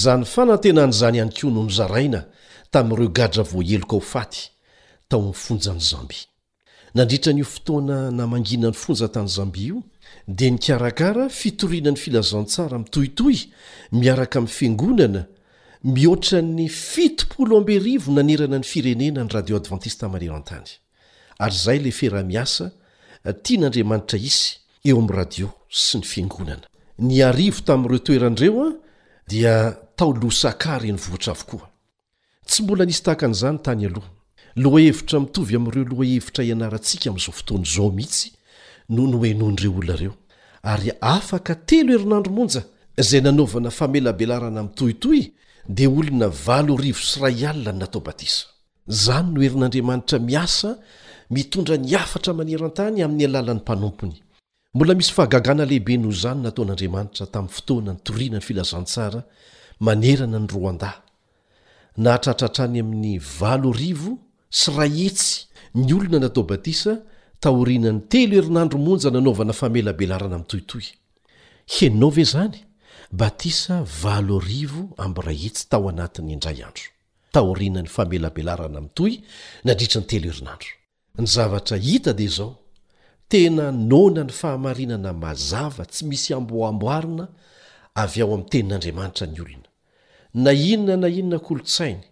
za 0.01 0.17
ny 0.17 0.25
fanantenana 0.25 0.91
izany 0.95 1.17
ihany 1.17 1.31
ko 1.35 1.49
no 1.49 1.63
nyzaraina 1.69 2.21
tamin'ireo 2.71 3.09
gadra 3.17 3.43
voahelo 3.43 3.85
ka 3.87 3.95
ho 3.95 4.03
faty 4.13 4.41
tao 5.09 5.19
amn'nyfonjany 5.21 5.79
zambia 5.91 6.27
nandritra 6.93 7.33
nyio 7.33 7.45
fotoana 7.45 8.11
na 8.11 8.27
mangina 8.27 8.67
ny 8.73 8.77
fonja 8.77 9.07
tany 9.07 9.27
zambia 9.29 9.65
io 9.69 9.79
dia 10.27 10.49
nikarakara 10.51 11.29
fitorianany 11.29 11.97
filazantsara 11.97 12.77
mitohitoy 12.83 13.35
miaraka 13.99 14.39
amin'ny 14.39 14.55
fingonana 14.59 15.21
mihoatra 15.95 16.39
ny 16.41 16.65
fitopolo 16.69 17.53
ambearivo 17.61 18.09
nanerana 18.17 18.57
ny 18.59 18.63
firenena 18.71 19.21
ny 19.25 19.31
radio 19.35 19.55
advantista 19.61 20.05
manero 20.13 20.35
an-tany 20.39 20.67
ary 21.41 21.53
izay 21.55 21.79
la 21.87 21.91
fera-miasa 21.99 22.67
eh, 23.25 23.33
tia 23.43 23.59
n'andriamanitra 23.59 24.19
izy 24.29 24.47
eo 24.85 24.97
amin'ny 24.99 25.15
radio 25.17 25.47
sy 25.85 25.99
ny 26.01 26.05
fingonana 26.13 26.65
ny 27.09 27.21
arivo 27.25 27.61
tamin'ireo 27.69 27.99
toerandireo 28.05 28.65
a 28.67 28.71
dia 29.27 29.55
tao 29.97 30.11
losakary 30.13 30.91
ny 30.93 30.99
voitra 31.07 31.33
avokoa 31.35 31.69
tsy 32.45 32.63
mbola 32.63 32.85
nisy 32.85 33.03
tahaka 33.03 33.25
an'izany 33.25 33.59
tany 33.67 33.85
aloha 33.89 34.09
loahevitra 34.55 35.19
mitovy 35.19 35.55
amin'ireo 35.55 35.87
loahevitra 35.91 36.43
ianarantsika 36.49 37.09
amin'izao 37.09 37.33
fotoany 37.39 37.65
izao 37.69 37.89
mihitsy 37.91 38.29
nohno 38.95 39.17
oenoho 39.19 39.51
n'direo 39.51 39.71
olonareo 39.79 40.13
ary 40.71 40.91
afaka 41.17 41.53
telo 41.69 41.91
herinandro 41.97 42.31
monja 42.37 42.61
izay 43.01 43.21
nanaovana 43.27 43.69
famelabelarana 43.79 44.59
ami'ntohitoy 44.63 45.19
dia 45.77 45.89
olona 45.99 46.27
valo 46.45 46.73
rivo 46.85 47.01
sy 47.11 47.17
ray 47.23 47.39
alina 47.51 47.71
ny 47.73 47.79
natao 47.81 48.01
batisa 48.07 48.43
izany 48.93 49.27
no 49.33 49.39
herin'andriamanitra 49.45 50.17
miasa 50.29 50.69
mitondra 51.35 51.75
ny 51.85 51.91
afatra 52.03 52.31
maneran-tany 52.39 52.97
amin'ny 53.05 53.25
alalan'ny 53.29 53.61
mpanompony 53.63 54.17
mbola 54.75 54.93
misy 54.99 55.11
fahagagana 55.17 55.63
lehibe 55.69 55.93
noho 56.03 56.13
izany 56.17 56.39
nataon'andriamanitra 56.47 57.25
tamin'ny 57.33 57.53
fotoana 57.57 57.91
ny 57.95 57.99
toriana 58.07 58.37
ny 58.39 58.43
filazantsara 58.47 59.19
manerana 59.87 60.39
ny 60.43 60.47
roan-daha 60.53 60.99
nahatratrahtrany 62.03 62.77
amin'ny 62.85 63.13
valorivo 63.39 64.11
sy 64.59 64.67
ray 64.79 64.93
hetsy 65.03 65.31
ny 65.83 65.91
olona 65.97 66.17
natao 66.23 66.43
batisa 66.53 66.93
taorianany 67.43 68.01
telo 68.11 68.33
herinandro 68.39 68.77
monja 68.85 69.09
nanaovana 69.15 69.53
famelabelarana 69.61 70.35
ami'toytoy 70.39 70.85
hennao 71.75 72.09
ve 72.15 72.23
zany 72.31 72.57
batisa 73.21 73.75
valorivo 74.03 74.83
ambrahitsy 75.05 75.63
tao 75.71 75.85
anatiny 75.93 76.31
indray 76.35 76.59
andro 76.67 76.85
tahoriana 77.35 77.79
ny 77.83 77.87
famelabelarana 77.97 78.77
ami'toy 78.81 79.13
nandritra 79.67 79.99
ny 80.01 80.07
telo 80.11 80.27
herinandro 80.31 80.69
ny 81.21 81.25
zavatra 81.35 81.77
hita 81.87 82.11
de 82.19 82.27
zao 82.35 82.51
tena 83.31 83.65
nona 83.91 84.23
ny 84.27 84.33
fahamarinana 84.39 85.11
mazava 85.23 85.83
tsy 85.91 86.01
misy 86.09 86.31
amboamboarina 86.39 87.25
avy 88.03 88.19
ao 88.21 88.29
amin'ny 88.33 88.49
tenin'andriamanitra 88.51 89.25
ny 89.33 89.37
olona 89.43 89.65
na 90.43 90.49
inona 90.71 90.95
na 91.03 91.07
inona 91.19 91.39
kolotsainy 91.47 92.03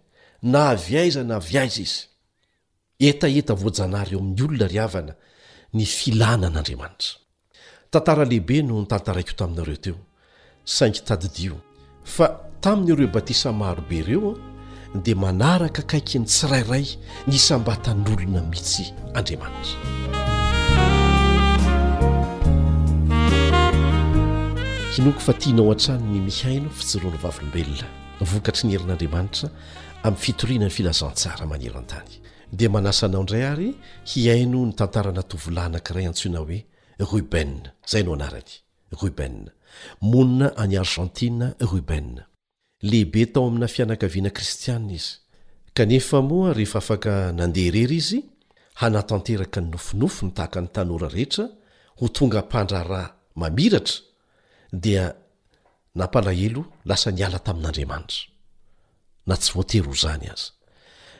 na 0.52 0.58
aviaiza 0.74 1.22
na 1.28 1.34
avy 1.40 1.54
aiza 1.62 1.82
izy 1.86 2.09
etaeta 3.08 3.54
voajanareo 3.62 4.18
amin'ny 4.20 4.42
olona 4.46 4.66
ryhavana 4.72 5.14
ny 5.76 5.84
filanan'andriamanitra 5.98 7.16
tantaralehibe 7.92 8.56
no 8.68 8.74
nitaltaraiko 8.82 9.32
o 9.32 9.36
taminareo 9.42 9.76
teo 9.84 9.98
saingi 10.76 11.00
tadidio 11.08 11.54
fa 12.14 12.26
tamin' 12.64 12.92
ireo 12.92 13.08
batisa 13.16 13.48
marobe 13.62 13.96
ireo 14.02 14.32
dia 15.04 15.16
manaraka 15.24 15.82
akaikiny 15.84 16.24
tsirairay 16.30 16.86
ny 17.30 17.38
sambatan'olona 17.48 18.40
mihitsy 18.50 18.84
andriamanitra 19.18 19.78
kinoko 24.92 25.20
fa 25.26 25.32
tianao 25.40 25.70
an-tranyny 25.72 26.20
mihaina 26.28 26.68
fijoroany 26.78 27.18
vavolombelona 27.24 27.86
vokatry 28.32 28.64
nyherin'andriamanitra 28.68 29.46
amin'ny 30.04 30.22
fitorianany 30.24 30.72
filazantsara 30.76 31.44
manero 31.52 31.78
an-tany 31.82 32.14
dia 32.52 32.68
manasanao 32.70 33.20
indray 33.22 33.44
ary 33.52 33.68
hiaino 34.12 34.60
ny 34.66 34.72
tantarana 34.78 35.22
tovolahynankiray 35.30 36.04
antsoina 36.10 36.38
hoe 36.40 36.58
rubene 37.10 37.70
zay 37.90 38.02
no 38.02 38.12
anaraky 38.16 38.56
rubena 39.00 39.50
monina 40.00 40.46
any 40.62 40.76
argentina 40.76 41.54
rubena 41.70 42.22
lehibe 42.90 43.26
tao 43.32 43.44
amina 43.48 43.68
fianakaviana 43.68 44.30
kristianna 44.30 44.92
izy 44.92 45.14
kanefa 45.74 46.22
moa 46.22 46.52
rehefa 46.52 46.78
afaka 46.78 47.32
nandeha 47.32 47.70
rery 47.76 47.96
izy 47.96 48.18
hanatanteraka 48.80 49.60
ny 49.60 49.68
nofinofo 49.74 50.22
ny 50.26 50.32
tahaka 50.36 50.58
ny 50.60 50.68
tanora 50.74 51.08
rehetra 51.08 51.44
ho 51.98 52.08
tonga 52.08 52.38
ampandraraha 52.42 53.14
mamiratra 53.40 53.98
dia 54.72 55.14
nampalahelo 55.94 56.64
lasa 56.88 57.10
ni 57.10 57.22
ala 57.22 57.38
tamin'andriamanitra 57.46 58.24
na 59.26 59.34
tsy 59.40 59.50
voatery 59.54 59.94
zany 60.02 60.26
azy 60.34 60.48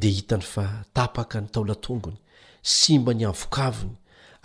de 0.00 0.08
hitany 0.16 0.44
fa 0.52 0.64
tapaka 0.94 1.38
ny 1.40 1.48
taolatongony 1.54 2.18
simba 2.62 3.12
ny 3.14 3.24
avokaviny 3.30 3.94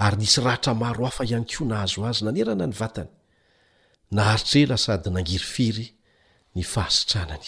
ary 0.04 0.18
nisy 0.18 0.40
rahtra 0.46 0.74
maro 0.74 1.06
hafa 1.06 1.24
iany 1.30 1.46
ko 1.54 1.62
nahazo 1.70 2.00
azy 2.10 2.22
nanerana 2.26 2.66
ny 2.68 2.76
vatany 2.82 3.10
nahaitrela 4.18 4.78
sady 4.86 5.10
nangiryfiry 5.16 5.88
nhthana 6.60 7.36
ny 7.42 7.48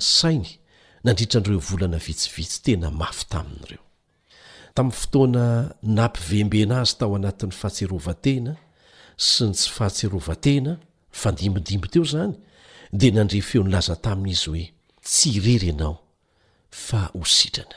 saiy 0.00 0.38
nainevna 1.04 1.98
vitsivisytenaafy 2.06 3.24
tatyftoaa 3.34 5.52
nampivembena 5.98 6.74
azy 6.82 6.92
tao 6.98 7.12
anatn'ny 7.20 7.54
fahatserovatena 7.60 8.52
sy 9.30 9.42
ny 9.48 9.52
tsy 9.58 9.68
fahatserovatena 9.76 10.72
fandimbidimb 11.20 11.84
teo 11.92 12.04
zany 12.12 12.34
de 12.92 13.10
nandre 13.10 13.40
feo 13.42 13.62
nylaza 13.62 13.96
tamin' 14.02 14.32
izy 14.32 14.50
hoe 14.50 14.66
tsy 15.04 15.30
irery 15.38 15.70
anao 15.74 15.96
fa 16.86 17.02
hositrana 17.16 17.76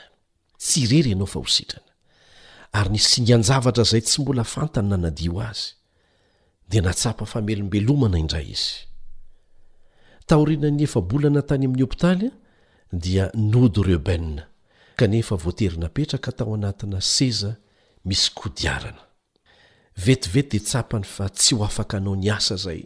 tsy 0.60 0.80
irery 0.86 1.12
anao 1.14 1.26
fa 1.32 1.40
hositrana 1.42 1.90
ary 2.78 2.90
ny 2.94 2.98
singanjavatra 2.98 3.84
zay 3.90 4.00
tsy 4.02 4.20
mbola 4.22 4.44
fantany 4.52 4.88
na 4.88 4.96
nadio 4.96 5.34
azy 5.48 5.68
de 6.70 6.78
natsapa 6.80 7.24
famelombelomana 7.32 8.18
indray 8.22 8.48
izy 8.56 8.76
taorianany 10.28 10.82
efabolana 10.86 11.42
tany 11.48 11.64
amin'ny 11.66 11.84
opitalya 11.86 12.30
dia 13.04 13.26
nodo 13.52 13.80
rebanna 13.90 14.44
kanefa 14.98 15.34
voateryna 15.42 15.88
petraka 15.96 16.30
tao 16.38 16.54
anatina 16.54 17.00
seza 17.00 17.50
misy 18.08 18.30
kodiarana 18.38 19.02
vetivety 20.04 20.58
de 20.58 20.64
tsapany 20.66 21.04
fa 21.14 21.26
tsy 21.36 21.54
ho 21.56 21.64
afaka 21.64 21.94
anao 21.96 22.16
ny 22.16 22.30
asa 22.32 22.56
zay 22.56 22.82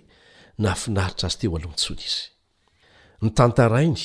nafinaitra 0.58 1.28
azy 1.28 1.38
teoants 1.40 1.86
iny 3.20 3.32
tantaainy 3.38 4.04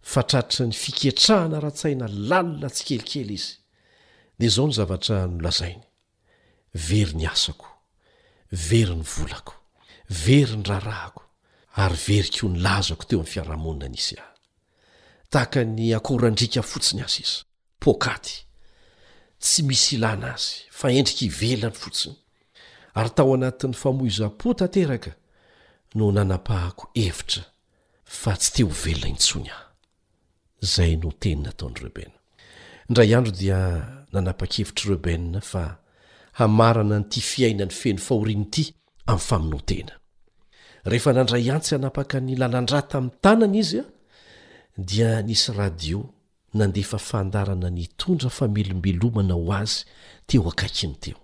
fatrarotra 0.00 0.64
ny 0.68 0.72
fiketrahana 0.74 1.58
ra-tsaina 1.64 2.06
lalina 2.28 2.68
tsy 2.72 2.82
kelikely 2.88 3.34
izy 3.36 3.50
de 4.38 4.46
zao 4.54 4.66
ny 4.68 4.72
zavatra 4.78 5.18
nolazainy 5.26 5.82
very 6.74 7.12
ny 7.16 7.24
asako 7.28 7.66
very 8.52 8.94
ny 8.96 9.04
volako 9.14 9.54
very 10.24 10.56
ny 10.56 10.62
rahaahako 10.68 11.24
yveryko 11.88 12.46
n 12.52 12.54
lazako 12.64 13.04
teo 13.08 13.20
am'yiaahaonina 13.24 13.88
niyahany 13.88 15.86
akorandrika 15.96 16.62
fotsiny 16.62 17.02
azy 17.04 17.20
izy 17.24 17.36
okay 17.84 18.18
tsy 19.40 19.60
misy 19.64 19.90
ilana 19.96 20.28
azy 20.36 20.52
fa 20.70 20.86
endriky 20.92 21.24
ivelany 21.32 21.76
fotsiny 21.82 22.16
ary 22.98 23.10
tao 23.16 23.30
anatin'ny 23.34 23.76
famoizapo 23.76 24.48
tateraka 24.54 25.12
no 25.94 26.12
nanapahako 26.12 26.90
hevitra 26.94 27.42
fa 28.04 28.32
tsy 28.36 28.50
teo 28.54 28.66
ovelona 28.68 29.08
intsoiny 29.08 29.50
ahy 29.50 29.64
zay 30.60 30.96
no 30.96 31.10
tenina 31.20 31.52
taony 31.58 31.76
rebena 31.82 32.16
indray 32.88 33.14
andro 33.16 33.32
dia 33.40 33.58
nanapakevitr' 34.12 34.88
rebena 34.88 35.40
fa 35.40 35.64
hamarana 36.38 36.98
nyity 36.98 37.20
fiaina 37.30 37.64
ny 37.64 37.70
feno 37.80 37.98
fahorian'ity 38.06 38.64
amin'ny 39.12 39.26
famino 39.28 39.58
tena 39.70 39.92
rehefa 40.90 41.10
nandray 41.12 41.50
antsy 41.54 41.74
anapaka 41.74 42.20
ny 42.20 42.34
lalandraa 42.40 42.82
tamin'ny 42.90 43.18
tanana 43.22 43.56
izy 43.60 43.78
a 43.84 43.86
dia 44.88 45.22
nisy 45.22 45.52
radio 45.60 45.98
nandefa 46.54 46.98
fandarana 46.98 47.68
ny 47.76 47.84
tondra 48.00 48.30
famelombelomana 48.38 49.34
ho 49.40 49.46
azy 49.60 49.78
teo 50.26 50.48
akaikyny 50.50 50.94
teo 51.02 51.18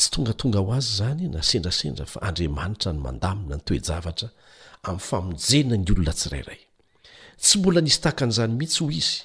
tsy 0.00 0.10
tongatonga 0.14 0.60
ho 0.64 0.72
azy 0.78 0.90
zany 0.98 1.24
na 1.34 1.40
sendrasendra 1.48 2.04
fa 2.12 2.18
andrimanitra 2.28 2.90
ny 2.94 3.00
mandamina 3.06 3.56
ny 3.58 3.62
toejavatra 3.68 4.28
amin'ny 4.88 5.04
famonjena 5.10 5.74
ny 5.80 5.84
olona 5.92 6.12
tsirairay 6.18 6.60
tsy 7.42 7.54
mbola 7.60 7.80
nisy 7.84 8.00
takan'izany 8.06 8.52
mihitsy 8.58 8.80
ho 8.82 8.88
izy 9.00 9.16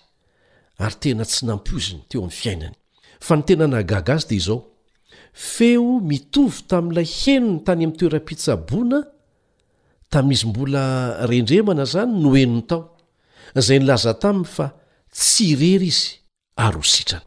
ary 0.83 0.95
tena 1.03 1.23
tsy 1.31 1.41
nampoziny 1.49 2.01
teo 2.09 2.19
amn'ny 2.25 2.39
fiainany 2.41 2.77
fa 3.25 3.33
nytenana 3.39 3.79
gaga 3.91 4.13
azy 4.19 4.27
dea 4.29 4.39
izao 4.41 4.59
feo 5.51 5.89
mitovy 6.09 6.59
tamin'ilay 6.69 7.09
henony 7.23 7.59
tany 7.67 7.81
amin'ny 7.83 7.97
toeram-pitsaboana 7.99 8.99
tamiizy 10.13 10.45
mbola 10.51 10.83
rendremana 11.31 11.83
zany 11.93 12.13
no 12.23 12.29
enony 12.43 12.63
tao 12.69 12.81
zay 13.65 13.77
nilaza 13.79 14.11
taminy 14.21 14.47
fa 14.55 14.65
tsy 15.17 15.45
irery 15.57 15.87
izy 15.93 16.07
ary 16.65 16.79
ho 16.79 16.83
sitrana 16.95 17.23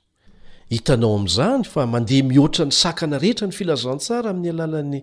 hitanao 0.70 1.14
amin'izany 1.18 1.64
fa 1.66 1.86
mandeha 1.86 2.22
mihoatra 2.28 2.64
ny 2.68 2.74
sakana 2.82 3.16
rehetra 3.22 3.46
ny 3.50 3.54
filazantsara 3.58 4.30
amin'ny 4.34 4.52
alalan'ny 4.54 5.00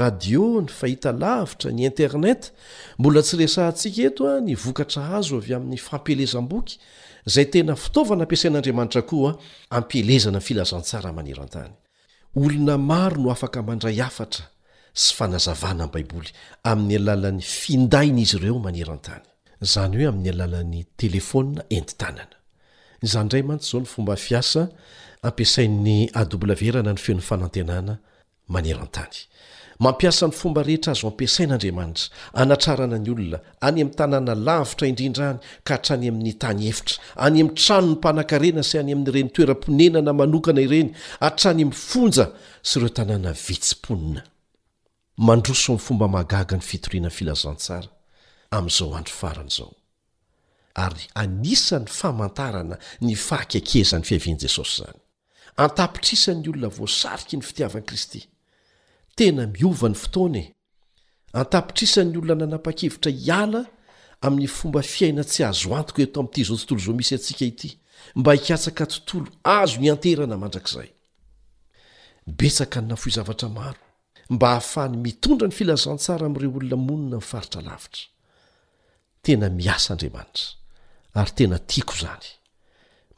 radio 0.00 0.46
ny 0.64 0.70
fahita 0.78 1.12
lavitra 1.22 1.70
ny 1.76 1.82
internet 1.90 2.42
mbola 2.98 3.20
tsy 3.26 3.34
resaa 3.42 3.68
ntsika 3.74 4.02
eto 4.08 4.22
a 4.32 4.38
ny 4.46 4.54
vokatra 4.64 5.02
azo 5.20 5.34
avy 5.42 5.52
amin'ny 5.58 5.76
fampelezam-boky 5.88 6.74
izay 7.28 7.46
tena 7.52 7.74
fitaovana 7.84 8.22
ampiasain'andriamanitra 8.26 9.02
koa 9.10 9.30
ampelezana 9.78 10.38
ny 10.40 10.44
filazantsara 10.48 11.10
maneran-tany 11.18 11.72
olona 12.42 12.74
maro 12.90 13.18
no 13.24 13.28
afaka 13.36 13.58
mandray 13.68 13.98
afatra 14.10 14.44
sy 15.02 15.10
fanazavana 15.18 15.84
n'y 15.84 15.92
baiboly 16.00 16.30
amin'ny 16.72 16.96
alalan'ny 17.04 17.44
findaina 17.58 18.20
izy 18.26 18.36
ireo 18.40 18.56
maneraantany 18.66 19.20
zanyhoe 19.72 20.06
amin'ny 20.08 20.32
alala'te 20.32 21.12
ampiasain'ny 25.22 26.10
averana 26.14 26.92
ny 26.94 27.00
feon'ny 27.04 27.22
fanatenana 27.30 27.94
manero 28.54 28.82
atany 28.86 29.18
mampiasa 29.84 30.24
ny 30.30 30.34
fomba 30.40 30.60
rehetra 30.68 30.90
azy 30.96 31.04
ampiasain'andriamanitra 31.08 32.08
anatrarana 32.42 32.96
ny 33.04 33.10
olona 33.14 33.38
any 33.68 33.80
ami'ny 33.82 33.92
tanàna 34.00 34.34
lavitra 34.46 34.84
indrindraany 34.90 35.38
ka 35.66 35.72
hatrany 35.76 36.04
amin'ny 36.10 36.32
tany 36.42 36.60
evitra 36.70 36.96
any 37.26 37.36
ami'ny 37.40 37.54
trano 37.62 37.86
ny 37.92 37.96
mpanankarena 37.96 38.62
sy 38.70 38.74
any 38.82 38.92
amin'nyreny 38.96 39.30
toeraponenana 39.36 40.12
manokanaireny 40.20 40.88
atranyamonary 41.20 41.68
anisany 51.22 51.88
famantarana 51.98 52.74
ny 53.06 53.12
faakakezan'ny 53.26 54.06
fiavian' 54.10 54.40
jesosy 54.44 54.80
zany 54.82 55.00
antapitrisan'ny 55.56 56.48
olona 56.50 56.68
voasariky 56.78 57.36
ny 57.38 57.42
fitiavani 57.44 57.86
kristy 57.86 58.20
tena 59.16 59.44
miovany 59.46 59.96
fotoanae 60.02 60.46
antapitrisany 61.42 62.18
olona 62.18 62.44
nanapa-kevitra 62.44 63.10
hiala 63.24 63.62
amin'ny 64.22 64.48
fomba 64.56 64.82
fiaina 64.82 65.22
tsy 65.30 65.42
azo 65.50 65.68
antiko 65.78 66.00
eto 66.06 66.16
amin'n'ity 66.22 66.44
zao 66.48 66.56
tontolo 66.58 66.80
zao 66.86 66.94
misy 66.98 67.14
antsika 67.16 67.44
ity 67.52 67.68
mba 68.16 68.30
hikatsaka 68.36 68.84
tontolo 68.92 69.28
azo 69.58 69.76
ny 69.82 69.88
anterana 69.94 70.36
mandrakizay 70.42 70.88
betsaka 72.38 72.78
ny 72.80 72.88
na 72.90 72.96
foizavatra 73.02 73.48
maro 73.48 73.82
mba 74.34 74.48
hahafahany 74.54 74.96
mitondra 75.04 75.46
ny 75.48 75.54
filazantsara 75.58 76.24
amin'ireo 76.26 76.56
olona 76.60 76.76
monina 76.88 77.18
ny 77.20 77.26
faritra 77.30 77.60
lavitra 77.68 78.04
tena 79.24 79.46
miasa 79.58 79.88
andriamanitra 79.94 80.48
ary 81.20 81.32
tena 81.38 81.56
tiako 81.70 81.94
izany 81.98 82.28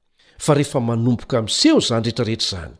fa 0.44 0.54
rehefa 0.58 0.80
manomboka 0.80 1.34
amiseho 1.38 1.76
iza 1.84 2.00
nretraretra 2.00 2.60
izany 2.60 2.74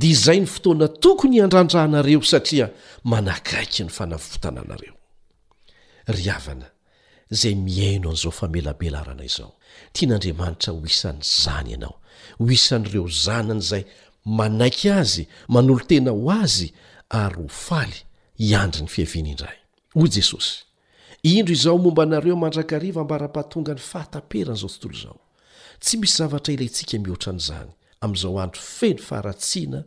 dia 0.00 0.10
izay 0.16 0.38
ny 0.40 0.46
fotoana 0.46 0.88
tokony 0.88 1.40
andrandraanareo 1.46 2.20
satria 2.32 2.66
manakaiky 3.10 3.82
ny 3.88 3.90
fanavotana 3.98 4.60
anareo 4.68 4.92
zay 7.30 7.54
miaino 7.54 8.10
an'izao 8.10 8.30
famelabela 8.32 9.04
rana 9.04 9.24
izao 9.24 9.56
tian'andriamanitra 9.94 10.72
ho 10.72 10.82
isan'ny 10.86 11.20
zany 11.22 11.70
ianao 11.74 11.94
ho 12.38 12.46
isan'n'ireo 12.50 13.06
zanan'izay 13.24 13.84
manaiky 14.24 14.90
azy 15.00 15.26
manolo 15.48 15.80
tena 15.88 16.10
ho 16.10 16.30
azy 16.30 16.72
ary 17.10 17.36
ho 17.36 17.48
faly 17.48 17.96
hiandry 18.40 18.82
ny 18.82 18.88
fihaviana 18.88 19.30
indray 19.34 19.58
hoy 19.94 20.08
jesosy 20.14 20.54
indro 21.22 21.52
izao 21.52 21.78
momba 21.78 22.02
anareo 22.02 22.36
mandrakariva 22.36 23.04
mbara-pahatonga 23.04 23.74
ny 23.76 23.82
fahataperanaizao 23.90 24.68
tontolo 24.72 24.96
izao 24.98 25.18
tsy 25.82 25.96
misy 26.00 26.16
zavatra 26.16 26.52
ilantsika 26.54 26.96
mihoatra 27.04 27.30
an'izany 27.36 27.70
amin'izao 28.00 28.36
andro 28.40 28.60
feno 28.62 29.02
faaratsiana 29.08 29.80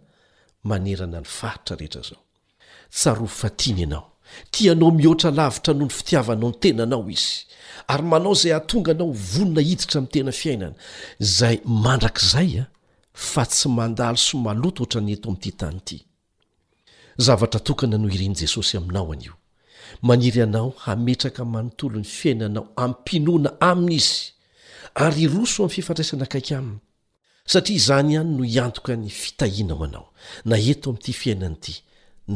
manerana 0.64 1.20
ny 1.26 1.30
faitra 1.39 1.74
rehetra 1.76 2.02
zaotsrofa 2.06 3.50
tiany 3.58 3.84
anao 3.89 4.11
tianao 4.51 4.91
mihoatra 4.91 5.32
lavitra 5.32 5.73
noho 5.73 5.86
ny 5.86 5.89
fitiavanao 5.89 6.49
ny 6.51 6.55
tenanao 6.59 7.05
izy 7.09 7.36
ary 7.88 8.03
manao 8.03 8.32
izay 8.34 8.53
atonga 8.55 8.91
anao 8.91 9.11
vonona 9.11 9.61
hiditra 9.61 9.97
amin'y 9.99 10.11
tena 10.13 10.32
fiainana 10.32 10.75
zay 11.19 11.57
mandrak'zay 11.65 12.49
a 12.59 12.61
ah, 12.61 12.65
fa 13.13 13.43
tsy 13.45 13.67
mandaly 13.77 14.17
so 14.17 14.38
malota 14.45 14.84
oatra 14.84 15.01
ny 15.01 15.11
eto 15.15 15.27
amin'ity 15.29 15.51
tany 15.59 15.77
ity 15.82 15.97
zavatra 17.17 17.59
tokana 17.67 17.97
no 17.97 18.07
irian' 18.09 18.38
jesosy 18.41 18.77
aminao 18.77 19.11
anyio 19.13 19.34
maniry 20.01 20.41
anao 20.41 20.69
hametraka 20.84 21.41
manontolo 21.45 21.95
ny 21.99 22.07
fiainanao 22.17 22.65
amy 22.75 22.93
mpinoana 22.99 23.49
amin'izy 23.71 24.15
ary 25.03 25.27
roso 25.27 25.59
amin'ny 25.63 25.75
fifaraisana 25.75 26.23
akaiky 26.23 26.53
aminy 26.55 26.79
satria 27.45 27.77
izany 27.79 28.13
ihany 28.13 28.32
no 28.38 28.43
hiantoka 28.53 28.91
ny 28.95 29.09
fitahianao 29.21 29.84
anao 29.88 30.07
na 30.49 30.55
eto 30.69 30.88
ami'nyity 30.89 31.13
fiainana 31.21 31.57
ity 31.61 31.73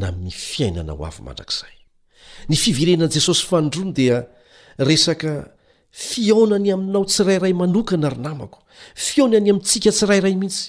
na 0.01 0.07
mifiainana 0.25 0.91
ho 0.97 1.03
avy 1.09 1.21
mandrakzay 1.27 1.74
ny 2.49 2.55
fivirenan'i 2.55 3.11
jesosy 3.17 3.45
fandrono 3.49 3.93
dia 3.95 4.25
resaka 4.79 5.31
fioonany 6.05 6.69
aminao 6.75 7.03
tsirairay 7.09 7.53
manokana 7.61 8.09
ry 8.13 8.19
namako 8.25 8.59
fionany 9.05 9.49
amin'ntsika 9.51 9.91
tsirairay 9.91 10.35
mihitsy 10.41 10.65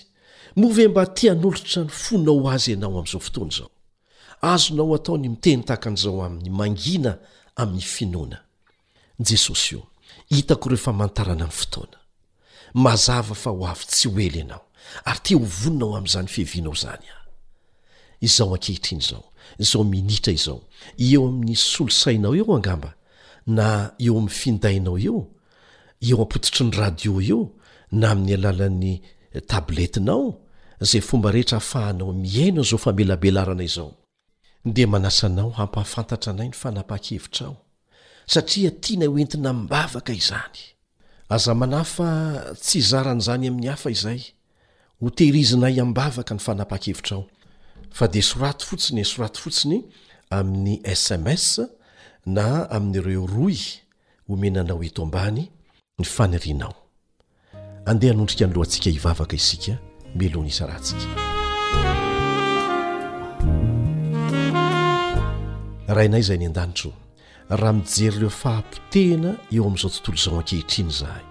move 0.60 0.82
mba 0.88 1.04
tianolotra 1.16 1.82
ny 1.84 1.90
foninao 2.04 2.38
azy 2.54 2.70
ianao 2.74 2.92
amin'izao 2.96 3.20
fotoana 3.26 3.50
izao 3.52 3.68
azonao 4.52 4.94
ataony 4.98 5.26
miteny 5.34 5.60
tahakan'izao 5.68 6.18
amin'ny 6.26 6.50
mangina 6.58 7.12
amin'ny 7.62 7.82
finoana 7.94 8.38
jesosy 9.28 9.74
io 9.74 9.82
hitako 10.36 10.66
rehefa 10.70 10.92
manontarana 10.92 11.44
amin'ny 11.44 11.58
fotoana 11.60 11.98
mazava 12.84 13.34
fa 13.42 13.50
ho 13.50 13.64
avy-tsy 13.72 14.06
ho 14.12 14.18
ely 14.26 14.38
ianao 14.42 14.62
ary 15.04 15.20
ti 15.24 15.34
ho 15.34 15.40
voninao 15.60 15.96
amin'izany 15.98 16.28
feevianao 16.34 16.72
izany 16.76 17.04
a 17.14 17.18
izao 18.20 18.54
ankehitrin' 18.54 19.02
izao 19.04 19.24
zao 19.58 19.84
minitra 19.84 20.32
izao 20.32 20.60
eo 21.14 21.24
amin'ny 21.28 21.56
solosainao 21.56 22.36
eo 22.36 22.54
angamba 22.56 22.92
na 23.46 23.90
eo 23.98 24.18
amin'ny 24.18 24.28
findainao 24.30 24.98
eo 24.98 25.18
eo 26.10 26.18
ampototry 26.22 26.64
ny 26.68 26.76
radio 26.76 27.20
eo 27.30 27.40
na 27.92 28.06
amin'ny 28.12 28.34
alalan'ny 28.38 28.92
tabletinao 29.48 30.24
zay 30.90 31.00
fomba 31.08 31.28
rehetra 31.32 31.58
hafahanao 31.58 32.12
mihainao 32.22 32.64
zao 32.70 32.78
famelabelarana 32.78 33.64
izao 33.64 33.90
de 34.64 34.86
manasanao 34.92 35.50
hampahafantatra 35.58 36.30
anay 36.32 36.48
ny 36.50 36.56
fanapaha-kevitrao 36.60 37.54
satria 38.32 38.70
tiana 38.82 39.06
ho 39.06 39.18
entina 39.18 39.52
bavaka 39.52 40.12
izany 40.20 40.60
aza 41.34 41.52
manafa 41.54 42.08
tsy 42.64 42.80
zaran'zany 42.90 43.46
amin'ny 43.48 43.68
hafa 43.72 43.88
izay 43.96 44.20
hotehirizinay 45.02 45.76
ambavaka 45.84 46.32
ny 46.34 46.42
fanapa-kevitrao 46.46 47.22
fa 47.90 48.06
dia 48.08 48.22
sorato 48.22 48.64
fotsiny 48.64 49.00
e 49.00 49.04
sorato 49.04 49.40
fotsiny 49.40 49.84
amin'ny 50.28 50.80
sms 50.84 51.68
na 52.26 52.66
amin'ireo 52.68 53.26
roy 53.26 53.56
omenanao 54.28 54.82
eto 54.82 55.02
ambany 55.02 55.48
ny 55.98 56.04
fanirianao 56.04 56.74
andeha 57.86 58.14
hnondrika 58.14 58.46
ny 58.46 58.52
lohantsika 58.52 58.90
hivavaka 58.90 59.36
isika 59.36 59.78
melohana 60.14 60.48
isa 60.48 60.66
rahantsika 60.66 61.06
rahainay 65.86 66.20
izay 66.20 66.38
ny 66.38 66.46
an-danitro 66.46 66.92
raha 67.48 67.72
mijery 67.72 68.18
leo 68.18 68.30
fahampitena 68.30 69.34
eo 69.52 69.64
amin'izao 69.64 69.90
tontolo 69.90 70.18
izao 70.18 70.38
an-kehitriny 70.38 70.90
zahay 70.90 71.24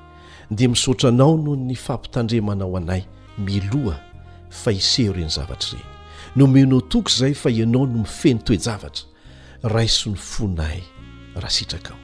dea 0.51 0.68
misaotranao 0.70 1.38
no 1.38 1.56
ny 1.56 1.76
fampitandremanao 1.76 2.78
anay 2.78 3.03
miloha 3.38 3.99
fa 4.49 4.72
hiseo 4.72 5.14
reny 5.14 5.30
zavatra 5.30 5.80
ireny 5.80 5.94
nomenao 6.36 6.81
toka 6.81 7.09
izay 7.09 7.33
fa 7.36 7.49
ianao 7.49 7.86
no 7.86 7.99
mifeny 8.03 8.39
toejavatra 8.43 9.03
raiso 9.63 10.09
ny 10.09 10.15
fona 10.15 10.63
ay 10.67 10.81
raha 11.36 11.49
sitrakaao 11.49 11.97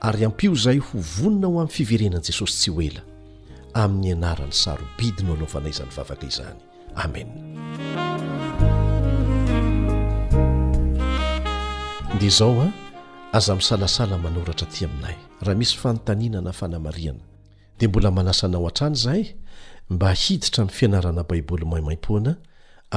ary 0.00 0.24
ampio 0.24 0.52
izaay 0.52 0.78
ho 0.78 0.98
vonona 1.16 1.46
ho 1.46 1.52
amin'ny 1.60 1.68
fiverena'i 1.76 2.22
jesosy 2.26 2.52
tsy 2.60 2.70
ho 2.74 2.80
ela 2.88 3.02
amin'ny 3.82 4.12
anaran'ny 4.16 4.52
sarobidinao 4.62 5.34
anaovanay 5.36 5.70
izany 5.72 5.90
vavaka 5.96 6.24
izany 6.30 6.56
amen 7.04 7.28
dia 12.20 12.28
izao 12.30 12.60
a 12.60 12.64
ah, 12.66 12.72
aza 13.36 13.54
misalasala 13.60 14.14
manoratra 14.18 14.66
tỳ 14.72 14.84
aminay 14.84 15.16
raha 15.44 15.58
misy 15.60 15.74
fanontaniana 15.82 16.40
na 16.40 16.52
fanamariana 16.52 17.20
dia 17.78 17.88
mbola 17.88 18.10
manasa 18.10 18.46
anao 18.46 18.68
an-trany 18.68 18.94
izahay 18.98 19.24
mba 19.90 20.08
hiditra 20.22 20.60
amin'ny 20.62 20.76
fianarana 20.78 21.22
baiboly 21.30 21.64
maimaim-poana 21.72 22.32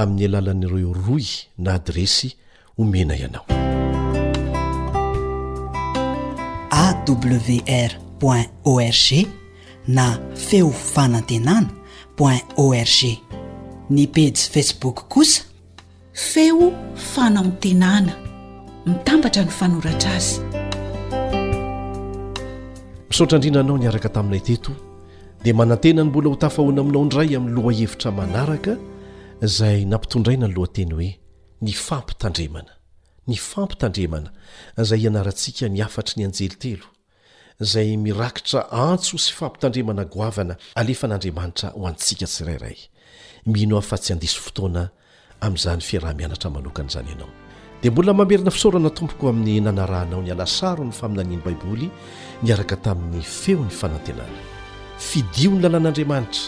amin'ny 0.00 0.26
alalan'n'ireo 0.28 0.90
roy 1.06 1.24
na 1.64 1.70
adresy 1.78 2.28
homena 2.76 3.14
ianao 3.22 3.44
awr 6.82 7.92
org 8.72 9.06
na 9.96 10.06
feo 10.46 10.68
fanantenana 10.92 11.70
oin 12.26 12.40
org 12.66 12.98
ny 13.94 14.04
pase 14.14 14.46
facebook 14.54 14.98
kosa 15.14 15.42
feo 16.30 16.66
fanaontenana 17.12 18.12
mitambatra 18.88 19.42
ny 19.46 19.50
fanoratra 19.58 20.12
azy 20.18 20.36
misaotra 23.08 23.36
andrinanao 23.38 23.76
niaraka 23.78 24.08
tamininay 24.14 24.44
teto 24.48 24.72
dia 25.44 25.54
manantena 25.60 26.00
ny 26.04 26.08
mbola 26.10 26.28
ho 26.30 26.36
tafahoana 26.42 26.80
aminao 26.84 27.02
indray 27.06 27.28
amin'ny 27.38 27.56
lohahevitra 27.56 28.10
manaraka 28.20 28.72
izay 29.42 29.84
nampitondraina 29.86 30.46
ny 30.48 30.54
lohateny 30.54 30.92
hoe 30.94 31.10
ny 31.60 31.72
fampitandremana 31.72 32.72
ny 33.28 33.36
fampi 33.42 33.74
tandremana 33.82 34.30
izay 34.78 35.00
hianarantsika 35.02 35.68
ni 35.68 35.80
afatry 35.86 36.16
ny 36.20 36.24
anjely 36.26 36.56
telo 36.62 36.86
izay 37.60 37.96
mirakitra 37.96 38.62
antso 38.70 39.18
sy 39.18 39.32
fampitandremana 39.38 40.04
goavana 40.04 40.56
alefa 40.74 41.06
n'andriamanitra 41.08 41.68
ho 41.74 41.86
antsika 41.88 42.26
tsirairay 42.26 42.78
mino 43.46 43.76
aho 43.76 43.84
fa-tsy 43.90 44.12
andiso 44.14 44.40
fotoana 44.46 44.84
amin'izany 45.40 45.82
fiarah-mianatra 45.90 46.50
manokana 46.56 46.88
izany 46.90 47.08
ianao 47.10 47.28
dia 47.82 47.90
mbola 47.90 48.14
mamerina 48.14 48.50
fisorana 48.50 48.90
tompoko 48.98 49.24
amin'ny 49.28 49.60
nanarahinao 49.66 50.22
ny 50.24 50.30
alasaro 50.32 50.84
ny 50.84 50.92
faminaniany 51.00 51.42
baiboly 51.44 51.86
niaraka 52.42 52.76
tamin'ny 52.76 53.22
feony 53.22 53.70
fanantenana 53.80 54.40
fidio 55.08 55.50
ny 55.50 55.58
lalàn'andriamanitra 55.66 56.42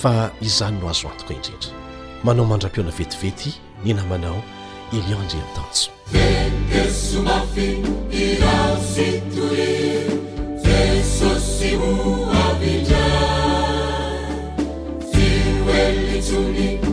fa 0.00 0.30
izany 0.40 0.78
no 0.80 0.86
hazo 0.88 1.08
antoka 1.08 1.34
indrindry 1.34 1.83
manao 2.24 2.46
mandra-piona 2.46 2.90
vetivety 2.90 3.54
nina 3.84 4.02
manao 4.04 4.42
elio 4.92 5.18
andreatanjo 5.18 5.90
eesomafi 6.14 7.68
ira 8.22 8.56
setory 8.90 9.82
jesossy 10.64 11.70
oaidra 11.88 13.06
sy 15.10 15.26
oeitoni 15.68 16.83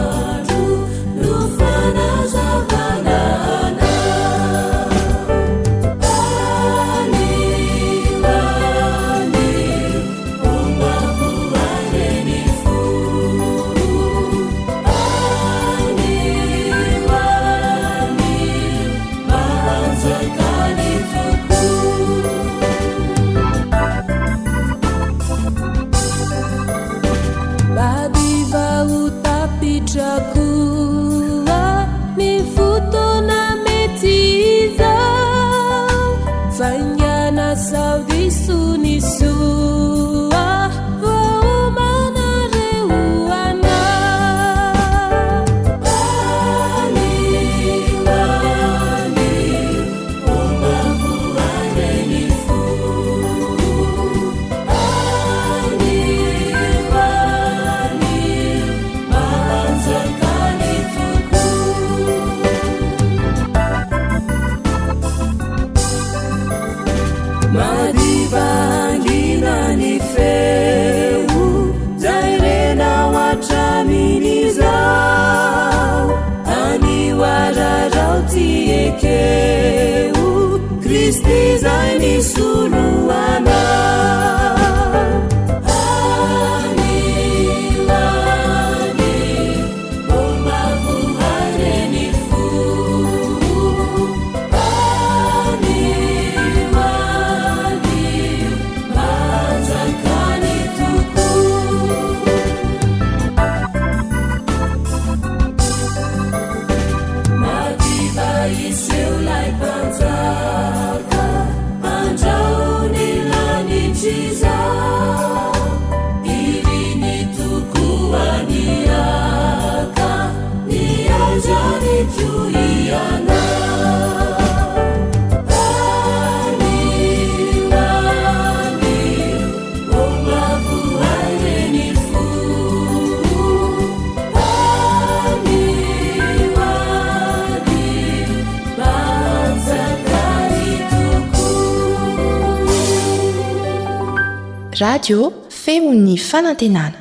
radio 144.80 145.30
feon'ny 145.64 146.16
fanantenana 146.30 146.98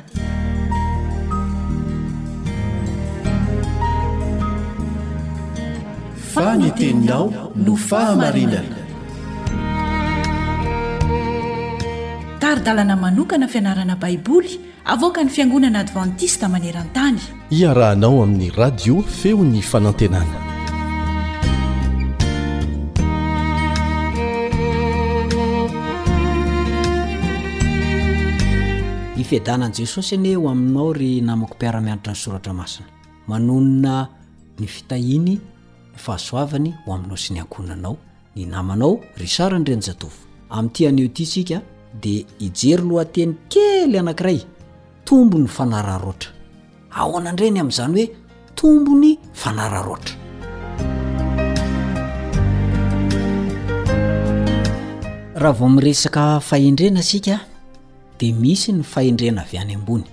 faniteninao 6.32 7.26
no 7.66 7.76
fahamarinana 7.88 8.76
taridalana 12.42 12.96
manokana 13.04 13.48
fianarana 13.48 13.96
baiboly 13.96 14.52
avoka 14.84 15.24
ny 15.24 15.30
fiangonana 15.36 15.78
advantista 15.80 16.44
maneran-tany 16.54 17.20
iarahanao 17.62 18.22
amin'ny 18.24 18.50
radio 18.62 19.00
feon'ny 19.18 19.62
fanantenana 19.70 20.49
fiadanany 29.30 29.72
jesosy 29.78 30.14
anyhoe 30.16 30.36
ho 30.44 30.48
aminao 30.50 30.92
ry 30.92 31.20
namako 31.22 31.54
m-piara-mianitra 31.54 32.12
ny 32.12 32.18
soratra 32.18 32.52
masina 32.52 32.86
manonona 33.28 34.08
ny 34.58 34.66
fitahiny 34.66 35.38
fahasoavany 36.04 36.70
ho 36.84 36.90
aminao 36.96 37.16
sy 37.16 37.34
ny 37.36 37.40
ankoinanao 37.44 37.96
ny 38.36 38.46
namanao 38.54 38.92
ry 39.16 39.26
sarany 39.28 39.62
ireny 39.64 39.82
jatovo 39.86 40.18
amin'ty 40.50 40.86
aneo 40.88 41.04
ity 41.06 41.26
sika 41.26 41.62
di 42.02 42.26
hijery 42.40 42.82
lohateny 42.82 43.34
kely 43.48 43.98
anankiray 43.98 44.40
tombo 45.04 45.38
ny 45.38 45.46
fanararoatra 45.46 46.30
ahonandreny 46.90 47.60
amin'izany 47.60 47.94
hoe 47.94 48.14
tombo 48.56 48.98
ny 48.98 49.14
fanararoatra 49.32 50.14
raha 55.36 55.52
vao 55.58 55.68
miresaka 55.70 56.40
fahendrena 56.40 57.02
sika 57.02 57.38
de 58.20 58.32
misy 58.36 58.72
ny 58.76 58.84
faendrena 58.92 59.42
avy 59.46 59.56
any 59.62 59.74
ambony 59.78 60.04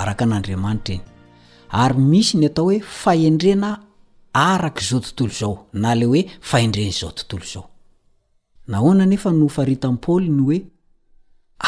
araka 0.00 0.24
an'andriamanitra 0.26 0.94
iny 0.96 1.06
ary 1.82 1.98
misy 2.12 2.38
ny 2.40 2.46
atao 2.48 2.66
hoe 2.70 2.78
faendrena 3.02 3.70
arak' 4.42 4.80
izao 4.84 5.00
tontolo 5.00 5.30
izao 5.38 5.54
na 5.82 5.90
ley 6.00 6.06
hoe 6.14 6.22
faendren' 6.50 6.88
izao 6.94 7.10
tontolo 7.16 7.44
zao 7.54 7.64
na 8.70 8.76
hoana 8.82 9.06
nefa 9.12 9.30
no 9.38 9.48
farita 9.56 9.88
amn'n 9.90 10.00
paoly 10.04 10.28
ny 10.36 10.40
hoe 10.46 10.58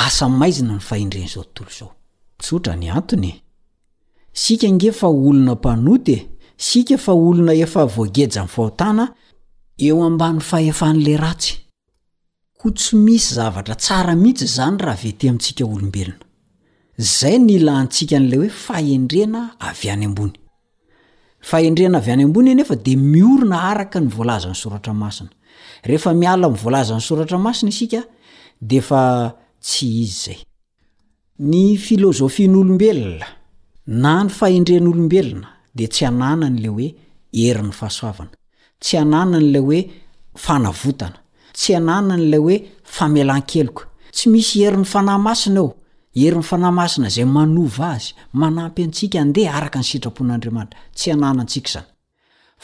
asa 0.07 0.27
maizina 0.41 0.75
ny 0.75 0.81
faendren' 0.91 1.27
izao 1.29 1.45
tontolo 1.57 1.71
izao 1.77 1.91
tsotra 2.43 2.75
ny 2.81 2.89
antony 2.99 3.31
e 3.35 3.41
sika 4.43 4.69
nge 4.73 4.93
fa 5.01 5.09
olona 5.19 5.55
mpanotye 5.59 6.17
sika 6.69 6.97
fa 7.05 7.13
olona 7.25 7.55
efa 7.65 7.83
voageja 7.95 8.41
min'ny 8.43 8.49
fahotana 8.55 9.05
eo 9.87 9.97
ambany 10.09 10.41
faefan'la 10.51 11.17
ratsy 11.25 11.55
o 12.67 12.71
tsy 12.73 12.97
misy 12.97 13.35
zavatra 13.35 13.75
tsara 13.77 14.15
mihitsy 14.23 14.47
zany 14.57 14.79
raha 14.87 14.99
vete 15.03 15.25
amintsika 15.31 15.65
olombelona 15.75 16.25
zay 17.17 17.37
ny 17.47 17.57
lantsika 17.67 18.17
n'la 18.21 18.37
hoe 18.41 18.49
faendrena 18.67 19.43
avy 19.69 19.89
any 19.95 20.05
ambony 20.09 20.33
aendrena 21.59 21.99
a 21.99 22.03
ay 22.15 22.23
ambonyanefa 22.27 22.75
de 22.87 22.93
miorna 23.15 23.57
araka 23.71 23.99
ny 24.05 24.09
volazan'ny 24.17 24.57
soratra 24.63 24.93
masina 25.03 25.31
rehefa 25.89 26.11
miala 26.23 26.47
volazan'ny 26.63 27.01
soratra 27.09 27.39
masina 27.47 27.71
isika 27.75 28.01
de 28.71 28.79
i 29.83 30.35
ayfilzfin'olombelona 31.63 33.27
na 34.03 34.13
ny 34.25 34.31
faendren' 34.39 34.89
olombelona 34.93 35.49
de 35.79 35.85
tsy 35.93 36.03
anana 36.11 36.47
n'la 36.57 36.71
oe 36.77 36.87
eriny 37.47 37.73
fahasoavana 37.81 38.35
tsy 38.83 38.95
anana 39.05 39.39
n'la 39.45 39.61
oe 39.71 39.79
fanavotana 40.45 41.19
tsy 41.57 41.73
hanana 41.77 42.15
n'lay 42.21 42.41
hoe 42.47 42.57
famelan-keloka 42.97 43.85
tsy 44.15 44.25
misy 44.33 44.59
heri 44.65 44.77
ny 44.77 44.85
fanahymasina 44.95 45.61
ao 45.65 45.71
heri 46.21 46.37
'ny 46.39 46.45
fanahymasina 46.51 47.09
zay 47.17 47.25
manova 47.37 47.87
azy 47.97 48.13
manampy 48.41 48.81
antsika 48.87 49.17
andeha 49.25 49.53
araka 49.59 49.79
ny 49.83 49.87
sitrapon'andriamanitra 49.91 50.79
tsy 50.99 51.07
hananantsika 51.13 51.71
zany 51.77 51.87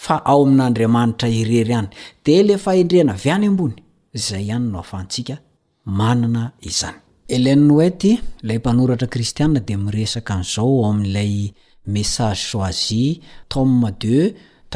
fa 0.05 0.15
ao 0.33 0.41
amin'andriamanitra 0.47 1.29
irery 1.41 1.75
any 1.81 1.89
de 2.25 2.35
lefa 2.49 2.71
endrena 2.81 3.15
vy 3.23 3.31
any 3.37 3.47
ambony 3.51 3.75
izay 4.19 4.43
ihany 4.49 4.67
no 4.73 4.79
afaantsika 4.85 5.35
manana 6.01 6.43
izany 6.71 6.99
elenenoett 7.37 8.03
ilay 8.43 8.59
mpanoratra 8.63 9.09
kristiana 9.15 9.61
de 9.69 9.75
miresaka 9.85 10.33
n'izao 10.39 10.77
amin'ilay 10.91 11.33
message 11.97 12.41
shoizie 12.49 13.21
tome 13.53 13.91
de 14.03 14.19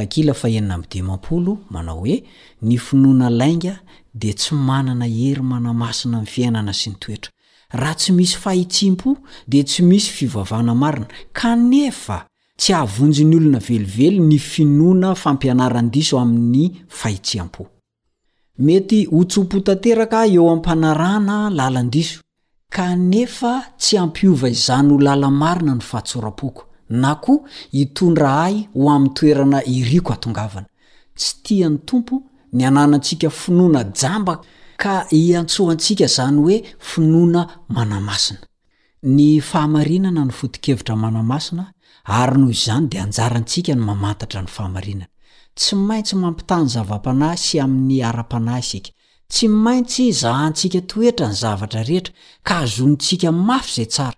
he0 0.05 1.57
manao 1.71 1.99
hoe 1.99 2.23
ny 2.63 2.79
finoana 2.79 3.31
lainga 3.31 3.79
dia 4.15 4.33
tsy 4.35 4.55
manana 4.55 5.05
hery 5.07 5.43
manamasina 5.43 6.21
ny 6.21 6.27
fiainana 6.27 6.73
sy 6.73 6.91
ny 6.91 6.97
toetra 7.01 7.33
raha 7.73 7.95
tsy 7.95 8.13
misy 8.13 8.37
fahitsim-po 8.37 9.17
dia 9.49 9.65
tsy 9.65 9.83
misy 9.83 10.09
fivavahna 10.11 10.75
marina 10.75 11.07
kanefa 11.33 12.27
tsy 12.59 12.73
hahavonjo 12.73 13.25
ny 13.25 13.37
olona 13.37 13.59
velively 13.59 14.19
ny 14.21 14.39
finoana 14.39 15.15
fampianarandiso 15.15 16.19
ami'ny 16.19 16.85
fahitsiam-po 16.89 17.67
mety 18.59 19.05
ho 19.07 19.25
tsopo 19.25 19.61
tanteraka 19.61 20.27
eo 20.27 20.51
amypanarana 20.51 21.51
lalandiso 21.51 22.21
kanefa 22.71 23.53
tsy 23.79 23.97
hampiova 23.97 24.49
izanyho 24.51 24.99
lalamarina 25.01 25.75
ny 25.75 25.81
fahatsoraoko 25.81 26.68
na 26.89 27.15
koa 27.15 27.39
itondra 27.73 28.43
ahy 28.45 28.69
ho 28.75 28.91
amin'ny 28.91 29.15
toerana 29.15 29.61
iriko 29.65 30.13
hatongavana 30.13 30.67
tsy 31.19 31.35
tia 31.43 31.69
ny 31.69 31.79
tompo 31.85 32.23
ny 32.53 32.65
ananaantsika 32.67 33.31
finoana 33.31 33.85
jamba 33.93 34.41
ka 34.83 35.07
iantsoantsika 35.13 36.07
zany 36.07 36.39
hoe 36.41 36.57
finoana 36.79 37.43
manamasina 37.69 38.41
ny 39.03 39.41
fahamarinana 39.41 40.25
ny 40.25 40.33
fotokevitra 40.33 40.97
manamasina 40.97 41.73
ary 42.05 42.39
noho 42.41 42.51
yzany 42.53 42.87
di 42.89 42.99
anjarantsika 42.99 43.75
ny 43.75 43.81
mamantatra 43.85 44.41
ny 44.43 44.49
fahamarinana 44.49 45.09
tsy 45.59 45.77
maintsy 45.77 46.17
mampitahny 46.17 46.69
zava-panahy 46.69 47.37
sy 47.37 47.61
amin'ny 47.61 48.03
ara-panay 48.05 48.61
isika 48.61 48.91
tsy 49.31 49.49
maintsy 49.49 50.13
zahantsika 50.13 50.81
toetra 50.81 51.29
ny 51.29 51.35
zavatra 51.35 51.83
rehetra 51.83 52.15
ka 52.43 52.55
hazonintsika 52.63 53.33
mafy 53.33 53.75
zay 53.75 53.87
tsara 53.87 54.18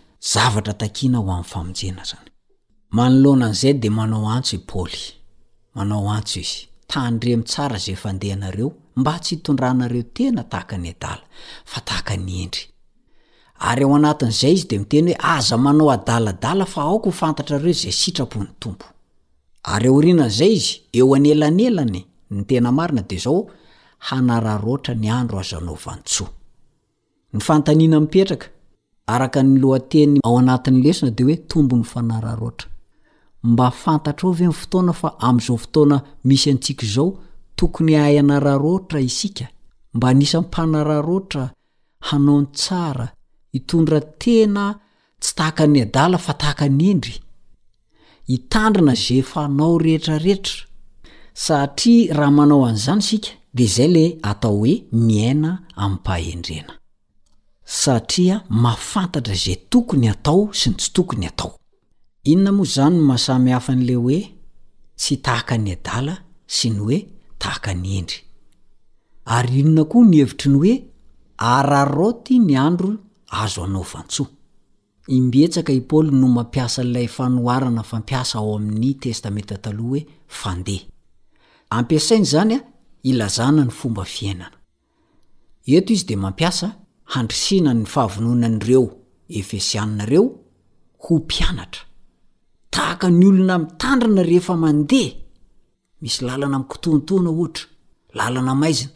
tom'naan'zay 2.95 3.73
de 3.73 3.89
manao 3.89 4.25
antso 4.29 4.55
i 4.55 4.59
ply 4.59 4.93
manao 5.75 6.09
antso 6.09 6.39
izy 6.39 6.67
tandremtsara 6.87 7.77
zay 7.77 7.95
fandenareo 7.95 8.71
mba 8.95 9.19
tsy 9.19 9.35
hitondranareo 9.35 10.03
tena 10.15 10.43
tahakny 10.51 10.89
ada 10.89 11.19
taany 11.87 12.33
endryy 12.43 12.67
eoa'zay 13.81 14.53
izy 14.57 14.67
de 14.71 14.77
miteny 14.81 15.09
hoe 15.11 15.17
aza 15.35 15.55
manao 15.65 15.87
adalaa 15.95 16.65
fa 16.73 16.81
aok 16.87 17.03
hfantatrareo 17.15 17.73
zay 17.83 17.91
sitrapony 18.01 18.49
tompo 18.61 18.85
ry 19.81 19.87
einan'zay 20.09 20.53
izy 20.59 20.73
eo 20.97 21.15
anelanelany 21.15 22.01
ny 22.33 22.41
tena 22.49 22.69
maina 22.77 23.01
de 23.09 23.17
zao 23.25 23.37
hanararotra 24.07 24.93
ny 25.01 25.07
andro 25.19 25.37
azanaovans 25.43 26.13
ny 27.33 27.39
fantanina 27.47 27.99
mipetraka 27.99 28.47
araka 29.07 29.43
ny 29.43 29.59
loateny 29.59 30.19
ao 30.23 30.37
anatin'ny 30.39 30.83
lesina 30.83 31.11
de 31.17 31.23
hoe 31.23 31.37
tombon'ny 31.49 31.83
fanararotra 31.91 32.67
mba 33.43 33.67
fantatra 33.83 34.25
o 34.27 34.31
vyny 34.39 34.53
fotoana 34.59 34.93
fa 35.01 35.09
amn'izao 35.27 35.57
fotoana 35.63 35.97
misy 36.27 36.49
antsika 36.53 36.83
izao 36.87 37.07
tokony 37.57 37.93
ay 38.05 38.15
anararotra 38.21 38.99
isika 39.09 39.45
mba 39.95 40.05
anisanmpanararotra 40.11 41.43
hanaony 42.07 42.47
tsara 42.57 43.07
hitondra 43.53 43.99
tena 44.21 44.63
tsy 45.21 45.31
tahaka 45.37 45.63
ny 45.73 45.79
adala 45.85 46.17
fa 46.25 46.33
tahaka 46.41 46.65
ny 46.77 46.85
endry 46.93 47.15
hitandrina 48.31 48.93
zefanao 49.03 49.77
rehetrarehetra 49.83 50.57
satria 51.45 52.13
raha 52.19 52.31
manao 52.37 52.61
an'izany 52.69 52.99
isika 53.03 53.29
de 53.57 53.65
zay 53.75 53.89
le 53.95 54.05
atao 54.29 54.55
hoe 54.61 54.73
miaina 55.07 55.51
ami'pahhendrena 55.83 56.73
satria 57.73 58.41
mafantatra 58.49 59.33
zay 59.35 59.55
tokony 59.55 60.09
atao 60.09 60.53
siny 60.53 60.75
tsy 60.75 60.91
tokony 60.93 61.25
hatao 61.25 61.59
inona 62.23 62.51
mo 62.51 62.63
zany 62.65 62.95
n 62.97 63.01
masamyhafa 63.01 63.73
n' 63.75 63.83
le 63.87 63.95
hoe 63.95 64.19
tsy 64.95 65.15
tahaka 65.25 65.57
ny 65.57 65.71
adala 65.71 66.17
si 66.55 66.69
ny 66.69 66.77
hoe 66.83 66.99
tahaka 67.39 67.73
ny 67.73 67.97
endry 67.99 68.19
ary 69.35 69.59
inona 69.59 69.83
koa 69.91 70.05
nihevitri 70.09 70.49
ny 70.51 70.57
hoe 70.59 70.73
araroty 71.37 72.39
ny 72.39 72.57
andro 72.65 72.91
azo 73.41 73.63
anaovantso 73.63 74.23
imbetska 75.17 75.73
i 75.73 75.81
paoly 75.81 76.11
no 76.11 76.27
mampiasa 76.27 76.83
lay 76.83 77.07
fanoharana 77.07 77.83
fampiasa 77.83 78.39
ao 78.39 78.55
amin'ny 78.55 78.93
testamenta 78.99 79.55
ampiasainy 81.69 82.25
zany 82.25 82.53
a 82.55 82.59
ilazana 83.03 83.63
ny 83.65 83.71
fomba 83.71 84.03
fiainanaeiz 84.13 86.01
d 86.07 86.15
mampiasa 86.15 86.80
handrisiana 87.15 87.73
ny 87.73 87.85
fahavonoanan'ireo 87.93 88.83
efesiannaireo 89.39 90.23
ho 91.03 91.13
mpianatra 91.19 91.81
tahaka 92.73 93.07
ny 93.11 93.25
olona 93.29 93.57
mitandrina 93.63 94.23
rehefa 94.29 94.55
mandeha 94.63 95.11
misy 96.01 96.19
lalana 96.27 96.55
ami'kotontaoana 96.57 97.29
ohatra 97.35 97.65
lalana 98.17 98.53
maizina 98.61 98.93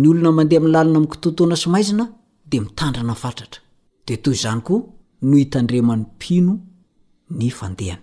ny 0.00 0.04
olona 0.12 0.30
mandeha 0.38 0.60
mi'n 0.64 0.74
lalana 0.76 1.00
mi'kotontoana 1.04 1.56
so 1.62 1.68
maizina 1.74 2.04
di 2.50 2.56
mitandrina 2.64 3.14
fatratra 3.24 3.60
dea 4.06 4.18
toy 4.24 4.36
zany 4.42 4.60
koa 4.66 4.82
no 5.28 5.34
hitandreman'ny 5.36 6.04
mpino 6.06 6.54
ny 7.38 7.50
fandehany 7.58 8.02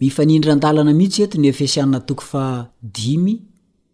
mifanindrandalana 0.00 0.92
mihitsy 0.94 1.22
eto 1.22 1.40
ny 1.40 1.46
efesiana 1.50 2.00
tokofaiy 2.00 3.34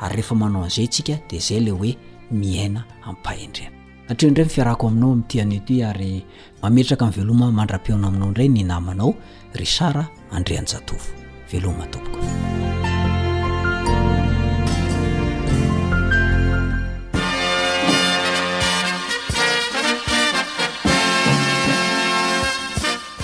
ary 0.00 0.16
rehefa 0.16 0.34
manao 0.34 0.62
an'izayntsika 0.64 1.16
dia 1.28 1.40
zay 1.40 1.60
ley 1.60 1.72
hoe 1.74 1.92
miaina 2.30 2.84
amipahendreana 3.04 3.76
atrea 4.08 4.28
indray 4.28 4.44
mifiarako 4.46 4.86
aminao 4.88 5.12
ami'ntianytoy 5.12 5.84
ary 5.90 6.24
mametraka 6.62 7.04
amin'ny 7.04 7.18
veloma 7.22 7.46
mandram-piona 7.58 8.06
aminao 8.08 8.28
indray 8.30 8.48
ny 8.48 8.62
namanao 8.70 9.10
ry 9.54 9.66
sara 9.76 10.04
andrean-jatovo 10.30 11.08
velomatompoka 11.52 12.18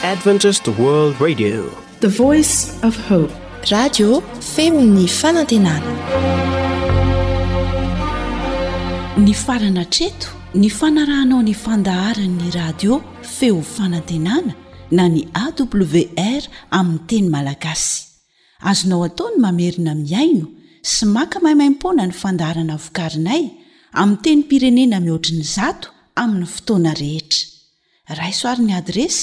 rad 0.07 0.20
femny 4.54 5.07
fanantenaa 5.20 5.78
ny 9.24 9.32
farana 9.44 9.84
treto 9.94 10.28
ny 10.61 10.68
fanarahnao 10.78 11.40
nyfandaharanny 11.48 12.50
radio 12.59 12.92
feo 13.36 13.57
fanantenana 13.76 14.52
na 14.98 15.04
ny 15.14 15.22
awr 15.42 16.42
aminny 16.78 17.00
teny 17.11 17.26
malagasy 17.34 17.94
azonao 18.70 19.00
ataony 19.09 19.36
mamerina 19.44 19.92
miaino 20.07 20.46
sy 20.90 21.02
maka 21.16 21.36
mahaimaimpona 21.44 22.02
ny 22.09 22.14
fandaharana 22.22 22.74
vokarinay 22.84 23.42
amiy 24.02 24.18
teny 24.24 24.42
pirenena 24.50 24.96
mihoatriny 25.07 25.42
zato 25.57 25.88
amin'ny 26.22 26.46
fotoana 26.54 26.92
rehetra 27.02 27.42
raisoarin'ny 28.20 28.74
adresy 28.82 29.22